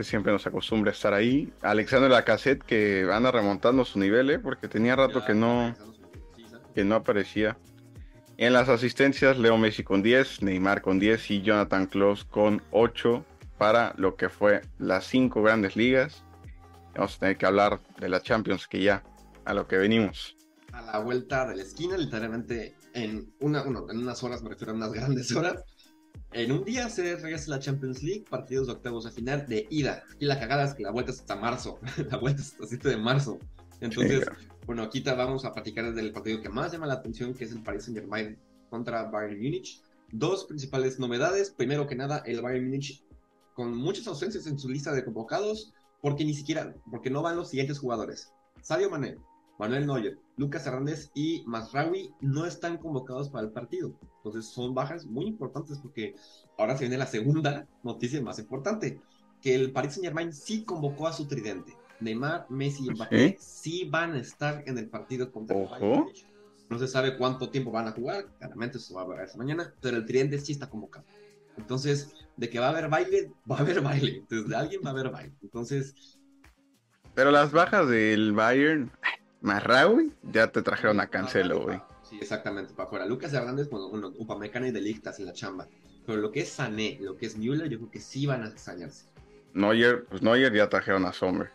[0.00, 1.52] siempre nos acostumbra a estar ahí.
[1.62, 4.38] Alexander Lacazette, que anda remontando su nivel, ¿eh?
[4.38, 5.74] porque tenía rato que no,
[6.74, 7.56] que no aparecía.
[8.36, 13.24] En las asistencias, Leo Messi con 10, Neymar con 10 y Jonathan Klaus con 8
[13.58, 16.24] para lo que fue las cinco grandes ligas.
[16.96, 19.04] Vamos a tener que hablar de la Champions, que ya
[19.44, 20.36] a lo que venimos.
[20.72, 24.76] A la vuelta de la esquina, literalmente en, una, en unas horas, me refiero a
[24.76, 25.64] unas grandes horas,
[26.32, 30.02] en un día se regresa la Champions League, partidos de octavos de final de ida.
[30.18, 31.78] Y la cagada es que la vuelta es hasta marzo.
[32.10, 33.38] la vuelta es hasta 7 de marzo.
[33.80, 34.26] Entonces,
[34.66, 37.62] bueno, aquí vamos a platicar del partido que más llama la atención, que es el
[37.62, 38.38] Paris Saint Germain
[38.70, 39.82] contra Bayern Múnich.
[40.10, 41.50] Dos principales novedades.
[41.50, 43.02] Primero que nada, el Bayern Múnich
[43.54, 47.50] con muchas ausencias en su lista de convocados, porque ni siquiera, porque no van los
[47.50, 48.32] siguientes jugadores.
[48.62, 49.16] Sadio Mané,
[49.58, 53.94] Manuel Neuer, Lucas Hernández y Masraoui no están convocados para el partido.
[54.16, 56.14] Entonces son bajas muy importantes porque
[56.58, 59.00] ahora se viene la segunda noticia más importante,
[59.40, 61.76] que el Paris Saint Germain sí convocó a su tridente.
[62.00, 63.88] Neymar, Messi y Mbappé ¿Sí?
[63.90, 66.06] van a estar en el partido contra el Bayern.
[66.70, 69.72] No se sabe cuánto tiempo van a jugar, claramente eso va a ver esta mañana,
[69.80, 71.04] pero el tridente sí está convocado.
[71.56, 74.18] Entonces, de que va a haber baile, va a haber baile.
[74.18, 75.34] Entonces, de alguien va a haber baile.
[75.42, 76.18] Entonces.
[77.14, 78.90] Pero las bajas del Bayern,
[79.40, 81.80] Marraui, ya te trajeron a Cancelo, güey.
[82.02, 83.06] Sí, exactamente, para afuera.
[83.06, 85.68] Lucas Hernández, bueno, Upamecano y Delictas en la chamba.
[86.06, 88.48] Pero lo que es Sané, lo que es Müller, yo creo que sí van a
[88.48, 89.06] extrañarse.
[89.54, 91.50] Neuer, pues Neuer ya trajeron a Sommer.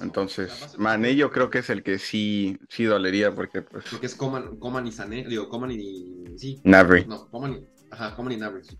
[0.00, 3.84] Entonces, Mané yo creo que es el que sí, sí dolería porque pues...
[3.90, 6.24] Porque es Coman, Coman y Sané, digo, Coman y...
[6.36, 6.60] Sí.
[6.64, 7.06] Navri.
[7.06, 7.66] No, Coman y...
[7.90, 8.78] Ajá, Coman y Navri, sí,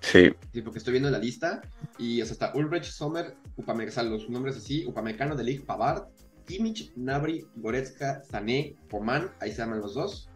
[0.00, 0.30] Sí.
[0.52, 1.62] Sí, porque estoy viendo la lista
[1.98, 6.04] y o sea, está Ulrich, Sommer, Upamecano, los nombres así, Upamecano, Delic, Pavard,
[6.46, 10.28] Kimmich, Nabri, Goretzka, Sané, Coman, ahí se llaman los dos.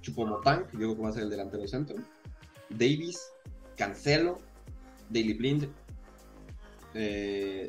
[0.00, 1.96] Chupomotang, yo creo que va a ser el delantero centro.
[2.70, 3.32] Davis,
[3.76, 4.38] Cancelo,
[5.10, 5.68] Daily Blind.
[6.94, 7.68] Eh,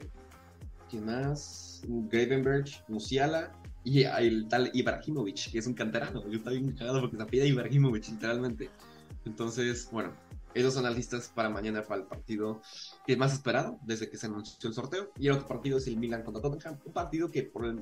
[0.90, 1.67] ¿Quién más?
[1.88, 3.52] Gravenberg, Musiala
[3.84, 6.24] y el tal Ibrahimovic, que es un canterano.
[6.28, 8.70] Yo estaba bien cagado porque se pide Ibrahimovic, literalmente.
[9.26, 10.14] Entonces, bueno,
[10.54, 12.62] esas son las listas para mañana para el partido
[13.06, 15.12] que más esperado desde que se anunció el sorteo.
[15.20, 16.80] Y el otro partido es el Milan contra Tottenham.
[16.84, 17.76] Un partido que por el,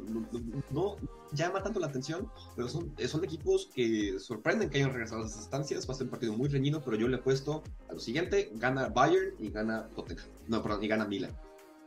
[0.71, 0.97] no
[1.31, 5.43] llama tanto la atención, pero son, son equipos que sorprenden que hayan regresado a esas
[5.43, 5.87] estancias.
[5.87, 8.51] Va a ser un partido muy reñido, pero yo le he puesto a lo siguiente:
[8.55, 10.27] gana Bayern y gana Tottenham.
[10.47, 11.31] No, perdón, y gana Milan.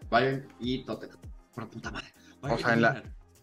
[0.09, 1.19] Bayern y Tottenham.
[1.59, 2.15] Por puta madre.
[2.43, 3.03] o sea, en la,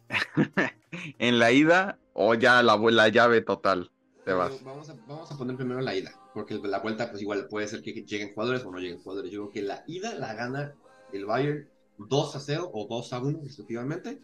[1.20, 3.92] en la ida o ya la, la llave total.
[4.26, 7.82] Vamos a, vamos a poner primero la ida, porque la vuelta, pues igual puede ser
[7.82, 9.32] que lleguen jugadores o no lleguen jugadores.
[9.32, 10.74] Yo creo que la ida la gana
[11.12, 14.22] el Bayern 2 a 0 o 2 a 1, respectivamente.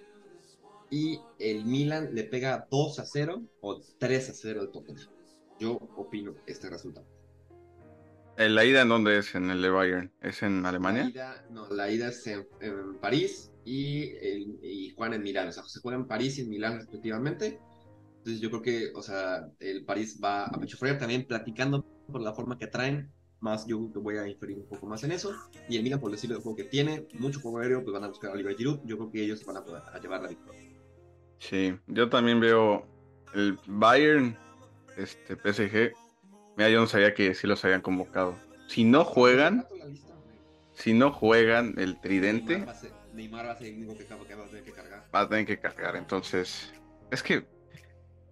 [0.90, 5.08] Y el Milan le pega 2 a 0 o 3 a 0 al Tottenham.
[5.60, 7.06] Yo opino este resultado.
[8.38, 10.12] ¿En ¿La ida en dónde es en el de Bayern?
[10.22, 11.04] ¿Es en Alemania?
[11.04, 12.48] La ida, no, la ida es en,
[13.00, 15.48] París y, el, y Juan en Milán.
[15.48, 17.60] O sea, se juega en París y en Milán respectivamente.
[18.18, 22.34] Entonces yo creo que, o sea, el París va a Pecho también platicando por la
[22.34, 23.12] forma que traen.
[23.40, 25.34] Más yo voy a inferir un poco más en eso.
[25.68, 28.08] Y el Milan, por decirlo de juego que tiene, mucho juego aéreo, pues van a
[28.08, 28.82] buscar a Oliver Giroud.
[28.86, 30.62] Yo creo que ellos van a poder llevar la victoria.
[31.40, 32.86] Sí, yo también veo
[33.34, 34.38] el Bayern,
[34.96, 35.94] este PSG.
[36.56, 38.36] Mira, yo no sabía que sí los habían convocado.
[38.68, 39.66] Si no juegan,
[40.74, 42.64] si no juegan el tridente,
[43.14, 45.08] Neymar va a ser el único que, va a tener que cargar.
[45.14, 46.74] Va a tener que cargar, entonces
[47.12, 47.46] es que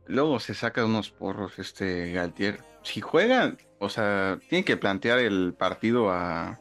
[0.10, 2.64] Luego se saca unos porros este Galtier.
[2.82, 6.60] Si juegan, o sea, tiene que plantear el partido a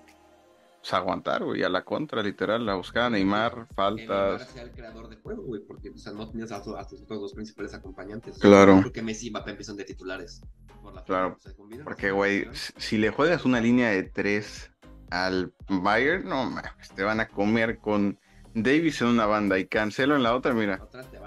[0.82, 4.40] pues, aguantar, güey, a la contra, literal, a buscar a Neymar, faltas.
[4.40, 7.32] Neymar sea el creador de juego, güey, porque o sea, no tenías a, tus dos
[7.32, 8.36] principales acompañantes.
[8.36, 8.80] Claro.
[8.82, 10.42] Porque Messi y Mbappé empiezan de titulares.
[11.06, 11.38] claro.
[11.84, 14.70] porque, güey, si le juegas una línea de tres
[15.10, 16.54] al Bayern, no,
[16.94, 18.18] te van a comer con
[18.54, 20.80] Davis en una banda y Cancelo en la otra, mira,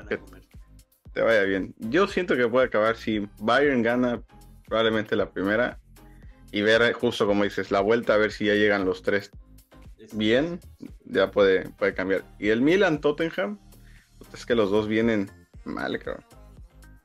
[0.08, 0.20] te,
[1.14, 1.74] te vaya bien.
[1.80, 4.22] Yo siento que puede acabar si Bayern gana
[4.68, 5.80] probablemente la primera
[6.52, 9.32] y ver justo como dices, la vuelta a ver si ya llegan los tres
[10.14, 10.60] bien,
[11.06, 12.24] ya puede, puede cambiar.
[12.40, 13.60] Y el Milan Tottenham,
[14.34, 15.30] es que los dos vienen
[15.66, 16.26] mal, cabrón.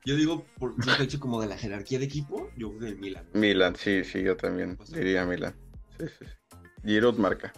[0.05, 2.97] Yo digo, por el hecho como de la jerarquía de equipo, yo creo que el
[2.97, 3.25] Milan.
[3.33, 5.53] Milan, sí, sí, yo también diría Milan.
[5.99, 6.46] Sí, sí, sí.
[6.83, 7.53] Giroud marca.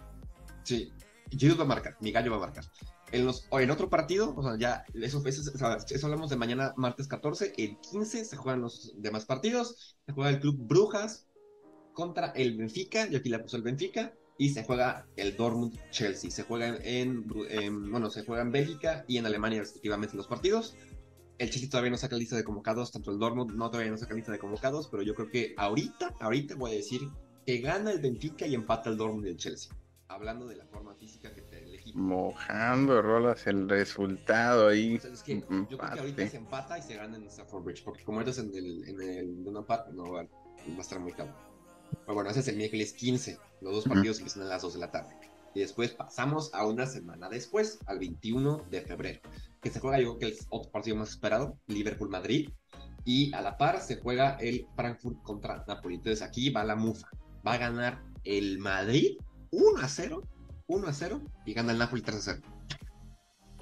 [0.64, 0.92] Sí,
[1.30, 2.66] Giroud va a marcar, mi gallo va a marcar.
[3.12, 5.52] En, los, en otro partido, o sea, ya, eso, eso,
[5.90, 10.30] eso, hablamos de mañana, martes 14, el 15 se juegan los demás partidos, se juega
[10.30, 11.28] el Club Brujas
[11.94, 16.32] contra el Benfica, yo aquí le puse el Benfica, y se juega el Dortmund Chelsea.
[16.32, 17.28] Se juega en,
[17.92, 20.76] bueno, se juega en Bélgica y en Alemania respectivamente los partidos.
[21.38, 24.14] El Chelsea todavía no saca lista de convocados, tanto el Dortmund no todavía no saca
[24.14, 27.02] lista de convocados, pero yo creo que ahorita, ahorita voy a decir
[27.50, 29.76] que gana el Benfica y empata el Dortmund y el Chelsea.
[30.08, 31.94] Hablando de la forma física que te elegí.
[31.96, 35.00] Mojando rolas el resultado ahí.
[35.00, 38.38] yo creo que ahorita se empata y se gana en Stafford Bridge, porque como eres
[38.38, 39.84] en el, en el no va
[40.22, 41.36] a estar muy cabrón.
[41.90, 43.40] Pero bueno, ese es el miércoles 15.
[43.62, 45.16] Los dos partidos empiezan a las 2 de la tarde.
[45.56, 49.22] Y después pasamos a una semana después, al 21 de febrero,
[49.60, 52.52] que se juega, yo creo que es otro partido más esperado, Liverpool-Madrid.
[53.06, 55.96] Y a la par se juega el Frankfurt contra Napoli.
[55.96, 57.10] Entonces aquí va la mufa.
[57.46, 59.18] Va a ganar el Madrid
[59.52, 60.22] 1 a 0,
[60.68, 62.42] 1 a 0 y gana el Napoli 3 a 0.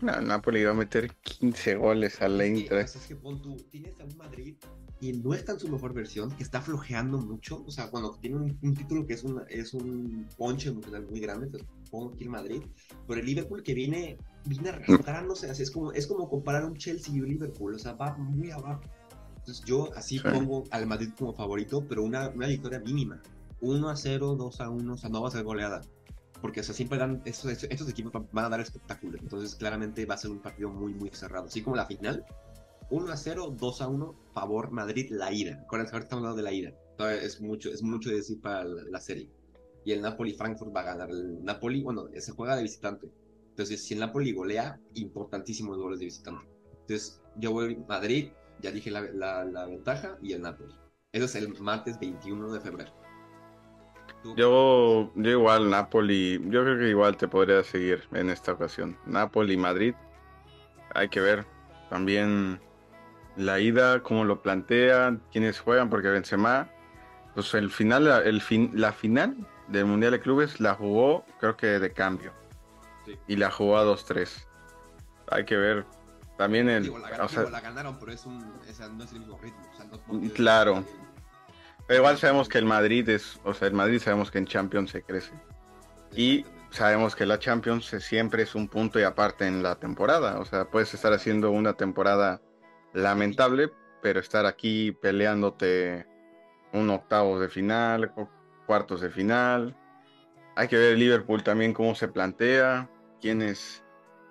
[0.01, 2.80] No, Napoli va a meter 15 goles al Inter.
[2.80, 4.55] Es que, pon tú, tienes a un Madrid
[4.99, 7.63] y no está en su mejor versión, que está flojeando mucho.
[7.65, 11.47] O sea, cuando tiene un, título que es, una, es un ponche emocional muy grande,
[11.47, 12.61] pues, pongo aquí el Madrid,
[13.07, 17.15] pero el Liverpool que viene, viene arrastrándose, así es como, es como comparar un Chelsea
[17.15, 18.82] y un Liverpool, o sea, va muy abajo.
[19.38, 23.21] Entonces yo así pongo al Madrid como favorito, pero una, una victoria mínima.
[23.62, 25.82] 1 a 0, 2 a 1, o sea, no va a ser goleada.
[26.41, 29.18] Porque o sea, siempre dan, estos, estos equipos van a dar espectáculo.
[29.20, 31.47] Entonces claramente va a ser un partido muy, muy cerrado.
[31.47, 32.26] Así como la final,
[32.89, 35.66] 1 a 0, 2 a 1, favor Madrid, la ira.
[35.70, 36.74] Ahora estamos hablando de la ira.
[37.22, 39.30] es mucho, es mucho decir para la, serie.
[39.84, 41.10] Y el Napoli-Frankfurt va a ganar.
[41.10, 43.10] El Napoli, bueno, se juega de visitante.
[43.49, 46.45] Entonces, si el Napoli golea, importantísimos goles de visitante.
[46.82, 48.30] Entonces, yo voy a Madrid,
[48.62, 50.74] ya dije la, la, ventaja, y el Napoli.
[51.12, 52.93] Eso es el martes 21 de febrero.
[54.36, 58.97] Yo, yo igual, Napoli, yo creo que igual te podría seguir en esta ocasión.
[59.05, 59.93] Napoli-Madrid,
[60.93, 61.45] hay que ver.
[61.89, 62.59] También
[63.36, 66.69] la ida, cómo lo plantean, quiénes juegan, porque Benzema,
[67.34, 71.67] pues el final, el fin, la final del Mundial de Clubes la jugó, creo que
[71.80, 72.34] de cambio.
[73.28, 74.30] Y la jugó a 2-3.
[75.32, 75.86] Hay que ver.
[76.38, 76.91] También el.
[76.91, 80.34] la, ganaron, pero es un, no es el mismo ritmo.
[80.34, 80.84] claro.
[81.88, 83.40] Pero igual sabemos que el Madrid es.
[83.44, 85.34] O sea, el Madrid sabemos que en Champions se crece.
[86.16, 90.40] Y sabemos que la Champions siempre es un punto y aparte en la temporada.
[90.40, 92.42] O sea, puedes estar haciendo una temporada
[92.94, 93.72] lamentable,
[94.02, 96.06] pero estar aquí peleándote
[96.74, 98.14] un octavo de final,
[98.66, 99.76] cuartos de final.
[100.56, 102.90] Hay que ver Liverpool también cómo se plantea,
[103.22, 103.84] quiénes,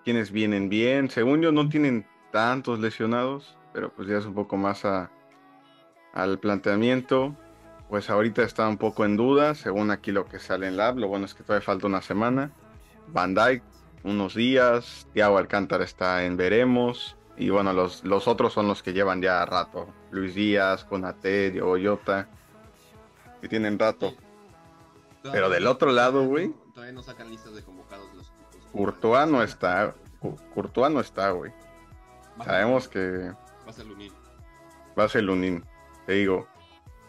[0.05, 1.09] quiénes vienen bien.
[1.09, 7.37] Según yo no tienen tantos lesionados, pero pues ya es un poco más al planteamiento.
[7.89, 10.99] Pues ahorita está un poco en duda, según aquí lo que sale en Lab.
[10.99, 12.51] Lo bueno es que todavía falta una semana.
[13.09, 13.63] Van Dyke,
[14.03, 15.07] unos días.
[15.13, 17.17] Thiago Alcántara está en veremos.
[17.37, 19.89] Y bueno, los, los otros son los que llevan ya rato.
[20.11, 22.29] Luis Díaz, Conate, Diego Yota.
[23.41, 24.15] Que tienen rato.
[25.23, 26.55] Pero del otro lado, güey.
[26.75, 28.33] Todavía no sacan listas de convocados los
[28.73, 29.95] Courtois no está.
[30.55, 31.53] Courtois no está, güey.
[32.45, 33.33] Sabemos que.
[33.67, 34.13] Va a ser Lunin.
[34.99, 35.65] Va a ser Lunin.
[36.07, 36.47] Te digo.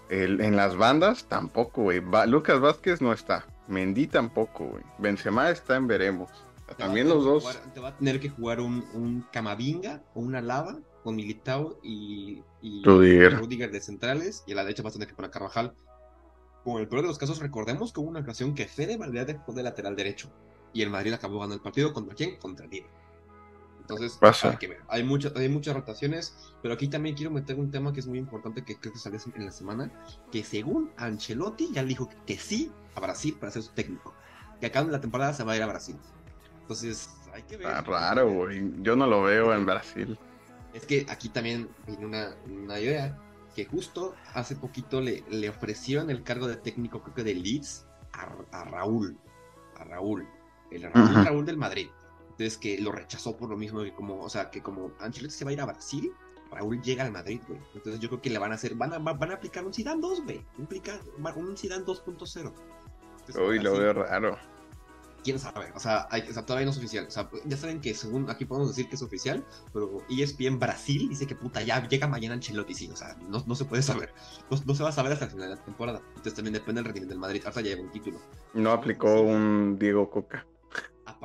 [0.10, 2.01] En las bandas tampoco, güey.
[2.28, 3.45] Lucas Vázquez no está.
[3.68, 4.84] Mendy tampoco, güey.
[4.97, 6.30] Benzema está en veremos.
[6.78, 7.60] También los dos.
[7.74, 12.43] te va a tener que jugar un, un Camavinga o una Lava con Militao y,
[12.62, 13.72] y Rudiger.
[13.72, 14.43] de centrales.
[14.47, 15.74] Y a la derecha vas a tener que poner a Carvajal.
[16.64, 19.58] Como el peor de los casos, recordemos que hubo una ocasión que Fede Valverde jugó
[19.58, 20.30] de lateral derecho.
[20.74, 21.93] Y el Madrid acabó ganando el partido.
[21.93, 22.38] ¿Contra quién?
[22.38, 22.72] Contra el
[23.89, 24.81] Entonces, hay que ver.
[24.89, 28.19] Hay, muchas hay muchas rotaciones, pero aquí también quiero meter un tema que es muy
[28.19, 29.91] importante que creo que salió en la semana,
[30.31, 34.13] que según Ancelotti ya le dijo que sí a Brasil para ser su técnico.
[34.59, 35.95] Que en la temporada se va a ir a Brasil.
[36.61, 37.67] Entonces, hay que ver.
[37.67, 38.73] Está raro, güey.
[38.81, 40.17] Yo no lo veo en Brasil.
[40.73, 43.17] Es que aquí también viene una, una idea
[43.55, 47.88] que justo hace poquito le, le, ofrecieron el cargo de técnico, creo que de Leeds,
[48.51, 49.17] a, Raúl.
[49.77, 50.27] A Raúl.
[50.71, 51.88] El Raúl, del Madrid.
[52.38, 55.43] Entonces que lo rechazó por lo mismo que como, o sea, que como Ancelotti se
[55.43, 56.13] va a ir a Brasil,
[56.51, 57.59] Raúl llega al Madrid, güey.
[57.73, 59.99] Entonces yo creo que le van a hacer, van a, van a aplicar un Zidane
[59.99, 60.45] 2, güey.
[60.59, 62.53] Un Zidane 2.0.
[63.47, 64.38] Uy, lo veo raro.
[65.23, 67.07] quién sabe, o sea, hay, o sea, todavía no es oficial.
[67.07, 71.09] O sea, ya saben que según aquí podemos decir que es oficial, pero ESPN Brasil
[71.09, 74.13] dice que puta, ya llega mañana Ancelotti, sí, o sea, no, no se puede saber.
[74.51, 76.01] No, no, se va a saber hasta el final de la temporada.
[76.09, 77.41] Entonces también depende del rendimiento del Madrid.
[77.47, 78.19] Hasta ya lleva un título.
[78.53, 80.45] No aplicó un Diego Coca.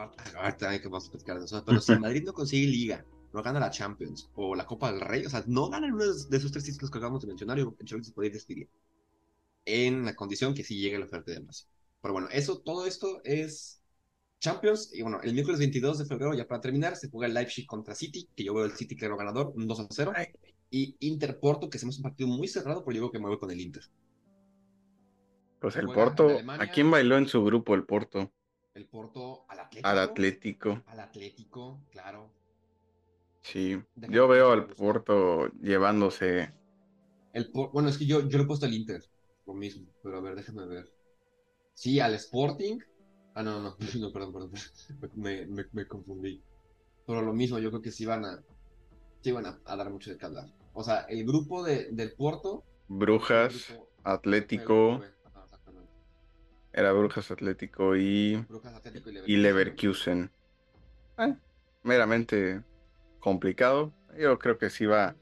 [0.03, 1.63] Aparte, ahorita hay que vamos a platicar de eso.
[1.65, 5.01] Pero si el Madrid no consigue Liga, no gana la Champions o la Copa del
[5.01, 7.63] Rey, o sea, no ganan uno de esos tres títulos que acabamos de mencionar, y
[7.63, 8.69] Ancelotti se puede ir despedir.
[9.65, 11.69] En la condición que sí llegue la oferta de Brasil.
[12.01, 13.81] Pero bueno, eso, todo esto es
[14.41, 14.91] Champions.
[14.93, 17.95] Y bueno, el miércoles 22 de febrero, ya para terminar, se juega el Leipzig contra
[17.95, 20.13] City, que yo veo el City claro ganador, un 2 a 0.
[20.71, 23.51] Y Inter Porto, que hacemos un partido muy cerrado, pero yo creo que mueve con
[23.51, 23.85] el Inter.
[25.61, 28.33] Pues el Porto, ¿a quién bailó en su grupo el Porto?
[28.75, 29.89] El Porto al Atlético.
[29.89, 30.83] Al Atlético.
[30.87, 32.31] Al Atlético, claro.
[33.43, 36.53] Sí, yo veo al Porto llevándose.
[37.33, 39.03] El bueno, es que yo, yo le he puesto al Inter,
[39.47, 40.91] lo mismo, pero a ver, déjame ver.
[41.75, 42.79] Sí, al Sporting.
[43.35, 44.53] Ah, no, no, no, perdón, perdón.
[45.17, 46.43] Me, me, me confundí.
[47.07, 48.43] Pero lo mismo, yo creo que sí van a,
[49.21, 50.49] sí van a, dar mucho de qué hablar.
[50.75, 52.63] O sea, el grupo de, del Porto.
[52.89, 55.01] Brujas, Atlético.
[56.73, 58.37] Era Brujas Atlético y.
[58.49, 60.31] Brujas, Atlético y Leverkusen.
[61.19, 61.35] Eh,
[61.83, 62.63] meramente
[63.21, 63.93] complicado.
[64.19, 65.15] Yo creo que sí va.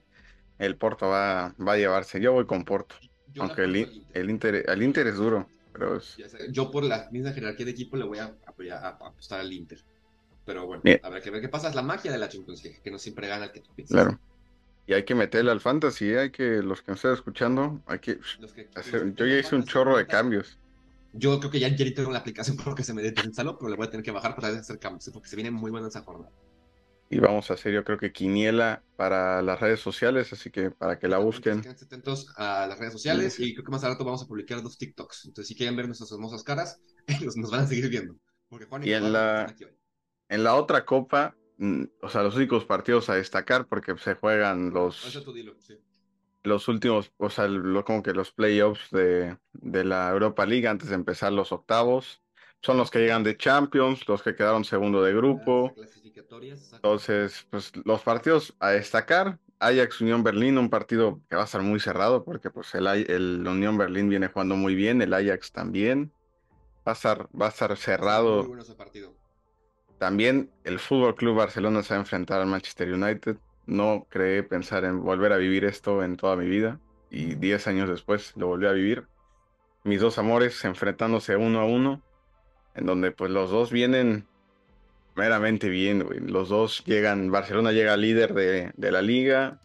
[0.59, 2.21] El Porto va, va a llevarse.
[2.21, 2.97] Yo voy con Porto.
[3.39, 5.49] aunque el, el, Inter, el Inter es duro.
[6.51, 8.37] Yo por la misma jerarquía de equipo le voy a,
[8.89, 9.79] apostar al Inter.
[10.45, 11.69] Pero bueno, habrá que ver qué pasa.
[11.69, 13.95] Es la magia de la Champions League, que no siempre gana el que tú piensas.
[13.95, 14.19] Claro.
[14.87, 16.19] Y hay que meterle al fantasy, ¿eh?
[16.19, 18.19] hay que, los que me estén escuchando, hay que,
[18.75, 20.59] hacer, yo ya hice un chorro de cambios.
[21.13, 23.87] Yo creo que ya, ya tengo la aplicación porque se me desinstaló, pero le voy
[23.87, 26.33] a tener que bajar para hacer cambios, porque se viene muy buena esa jornada.
[27.13, 31.01] Y vamos a hacer, yo creo que quiniela para las redes sociales, así que para
[31.01, 31.59] que la busquen.
[31.59, 34.63] Estén atentos a las redes sociales y creo que más al rato vamos a publicar
[34.63, 35.25] dos TikToks.
[35.25, 38.15] Entonces, si quieren ver nuestras hermosas caras, ellos nos van a seguir viendo.
[38.49, 39.53] Porque Juan y, en, la,
[40.29, 44.71] en la otra copa, mm, o sea, los únicos partidos a destacar, porque se juegan
[44.71, 45.05] los,
[46.43, 47.49] los últimos, o sea,
[47.84, 52.22] como que los playoffs de, de la Europa League antes de empezar los octavos
[52.62, 55.74] son los que llegan de Champions, los que quedaron segundo de grupo.
[56.74, 61.62] Entonces, pues los partidos a destacar, Ajax Unión Berlín, un partido que va a estar
[61.62, 66.12] muy cerrado porque pues el, el Unión Berlín viene jugando muy bien, el Ajax también.
[66.86, 68.51] Va a estar, va a estar cerrado.
[69.99, 73.36] También el Fútbol Club Barcelona se va a enfrentar al Manchester United.
[73.71, 77.89] No creé pensar en volver a vivir esto en toda mi vida y 10 años
[77.89, 79.05] después lo volví a vivir.
[79.85, 82.03] Mis dos amores enfrentándose uno a uno
[82.75, 84.27] en donde pues los dos vienen
[85.14, 89.61] meramente bien, Los dos llegan, Barcelona llega líder de, la liga,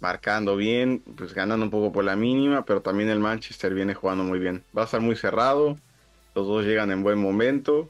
[0.00, 4.22] marcando bien, pues ganando un poco por la mínima, pero también el Manchester viene jugando
[4.22, 4.64] muy bien.
[4.76, 5.78] Va a estar muy cerrado,
[6.34, 7.88] los dos llegan en buen momento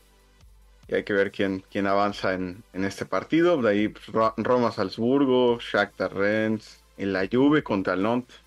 [0.90, 3.60] y hay que ver quién, quién avanza en, este partido.
[3.62, 8.40] De ahí pues, Roma Salzburgo, Shakhtar Rennes, en la Juve contra el Nantes,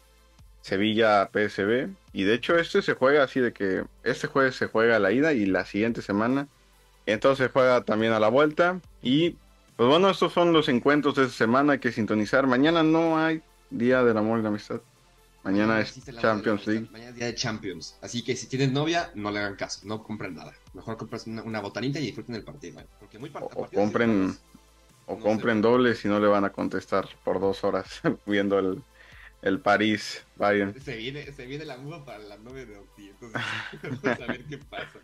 [0.61, 4.97] Sevilla PSB y de hecho este se juega así de que este jueves se juega
[4.97, 6.47] a la ida y la siguiente semana.
[7.05, 8.79] Entonces juega también a la vuelta.
[9.01, 9.31] Y
[9.75, 11.73] pues bueno, estos son los encuentros de esta semana.
[11.73, 12.45] Hay que sintonizar.
[12.45, 14.81] Mañana no hay Día del Amor y la Amistad.
[15.43, 16.87] Mañana es Champions League.
[16.91, 17.97] Mañana es día de Champions.
[18.01, 19.81] Así que si tienen novia, no le hagan caso.
[19.83, 20.53] No compren nada.
[20.73, 22.81] Mejor compren una, botanita y disfruten el partido.
[22.99, 24.37] Porque muy o, compren,
[25.05, 28.81] o compren doble si no le van a contestar por dos horas viendo el,
[29.43, 30.79] el París Bayern.
[30.81, 33.41] Se viene, se viene la muda para la 9 de octubre, entonces
[34.01, 34.99] vamos a ver qué pasa.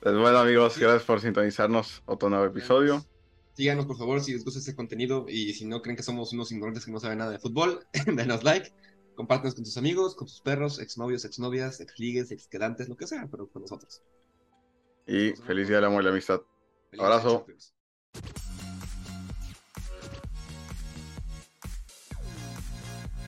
[0.00, 3.04] Pues bueno amigos, gracias por sintonizarnos otro nuevo episodio.
[3.54, 6.50] Síganos por favor si les gusta este contenido y si no creen que somos unos
[6.50, 8.72] ignorantes que no saben nada de fútbol, denos like,
[9.14, 13.48] compártanos con tus amigos, con tus perros, exnovios, exnovias, exligues, exquedantes, lo que sea, pero
[13.48, 14.02] con nosotros.
[15.06, 16.40] Y feliz día del amor y la amistad.
[16.98, 17.46] Abrazo.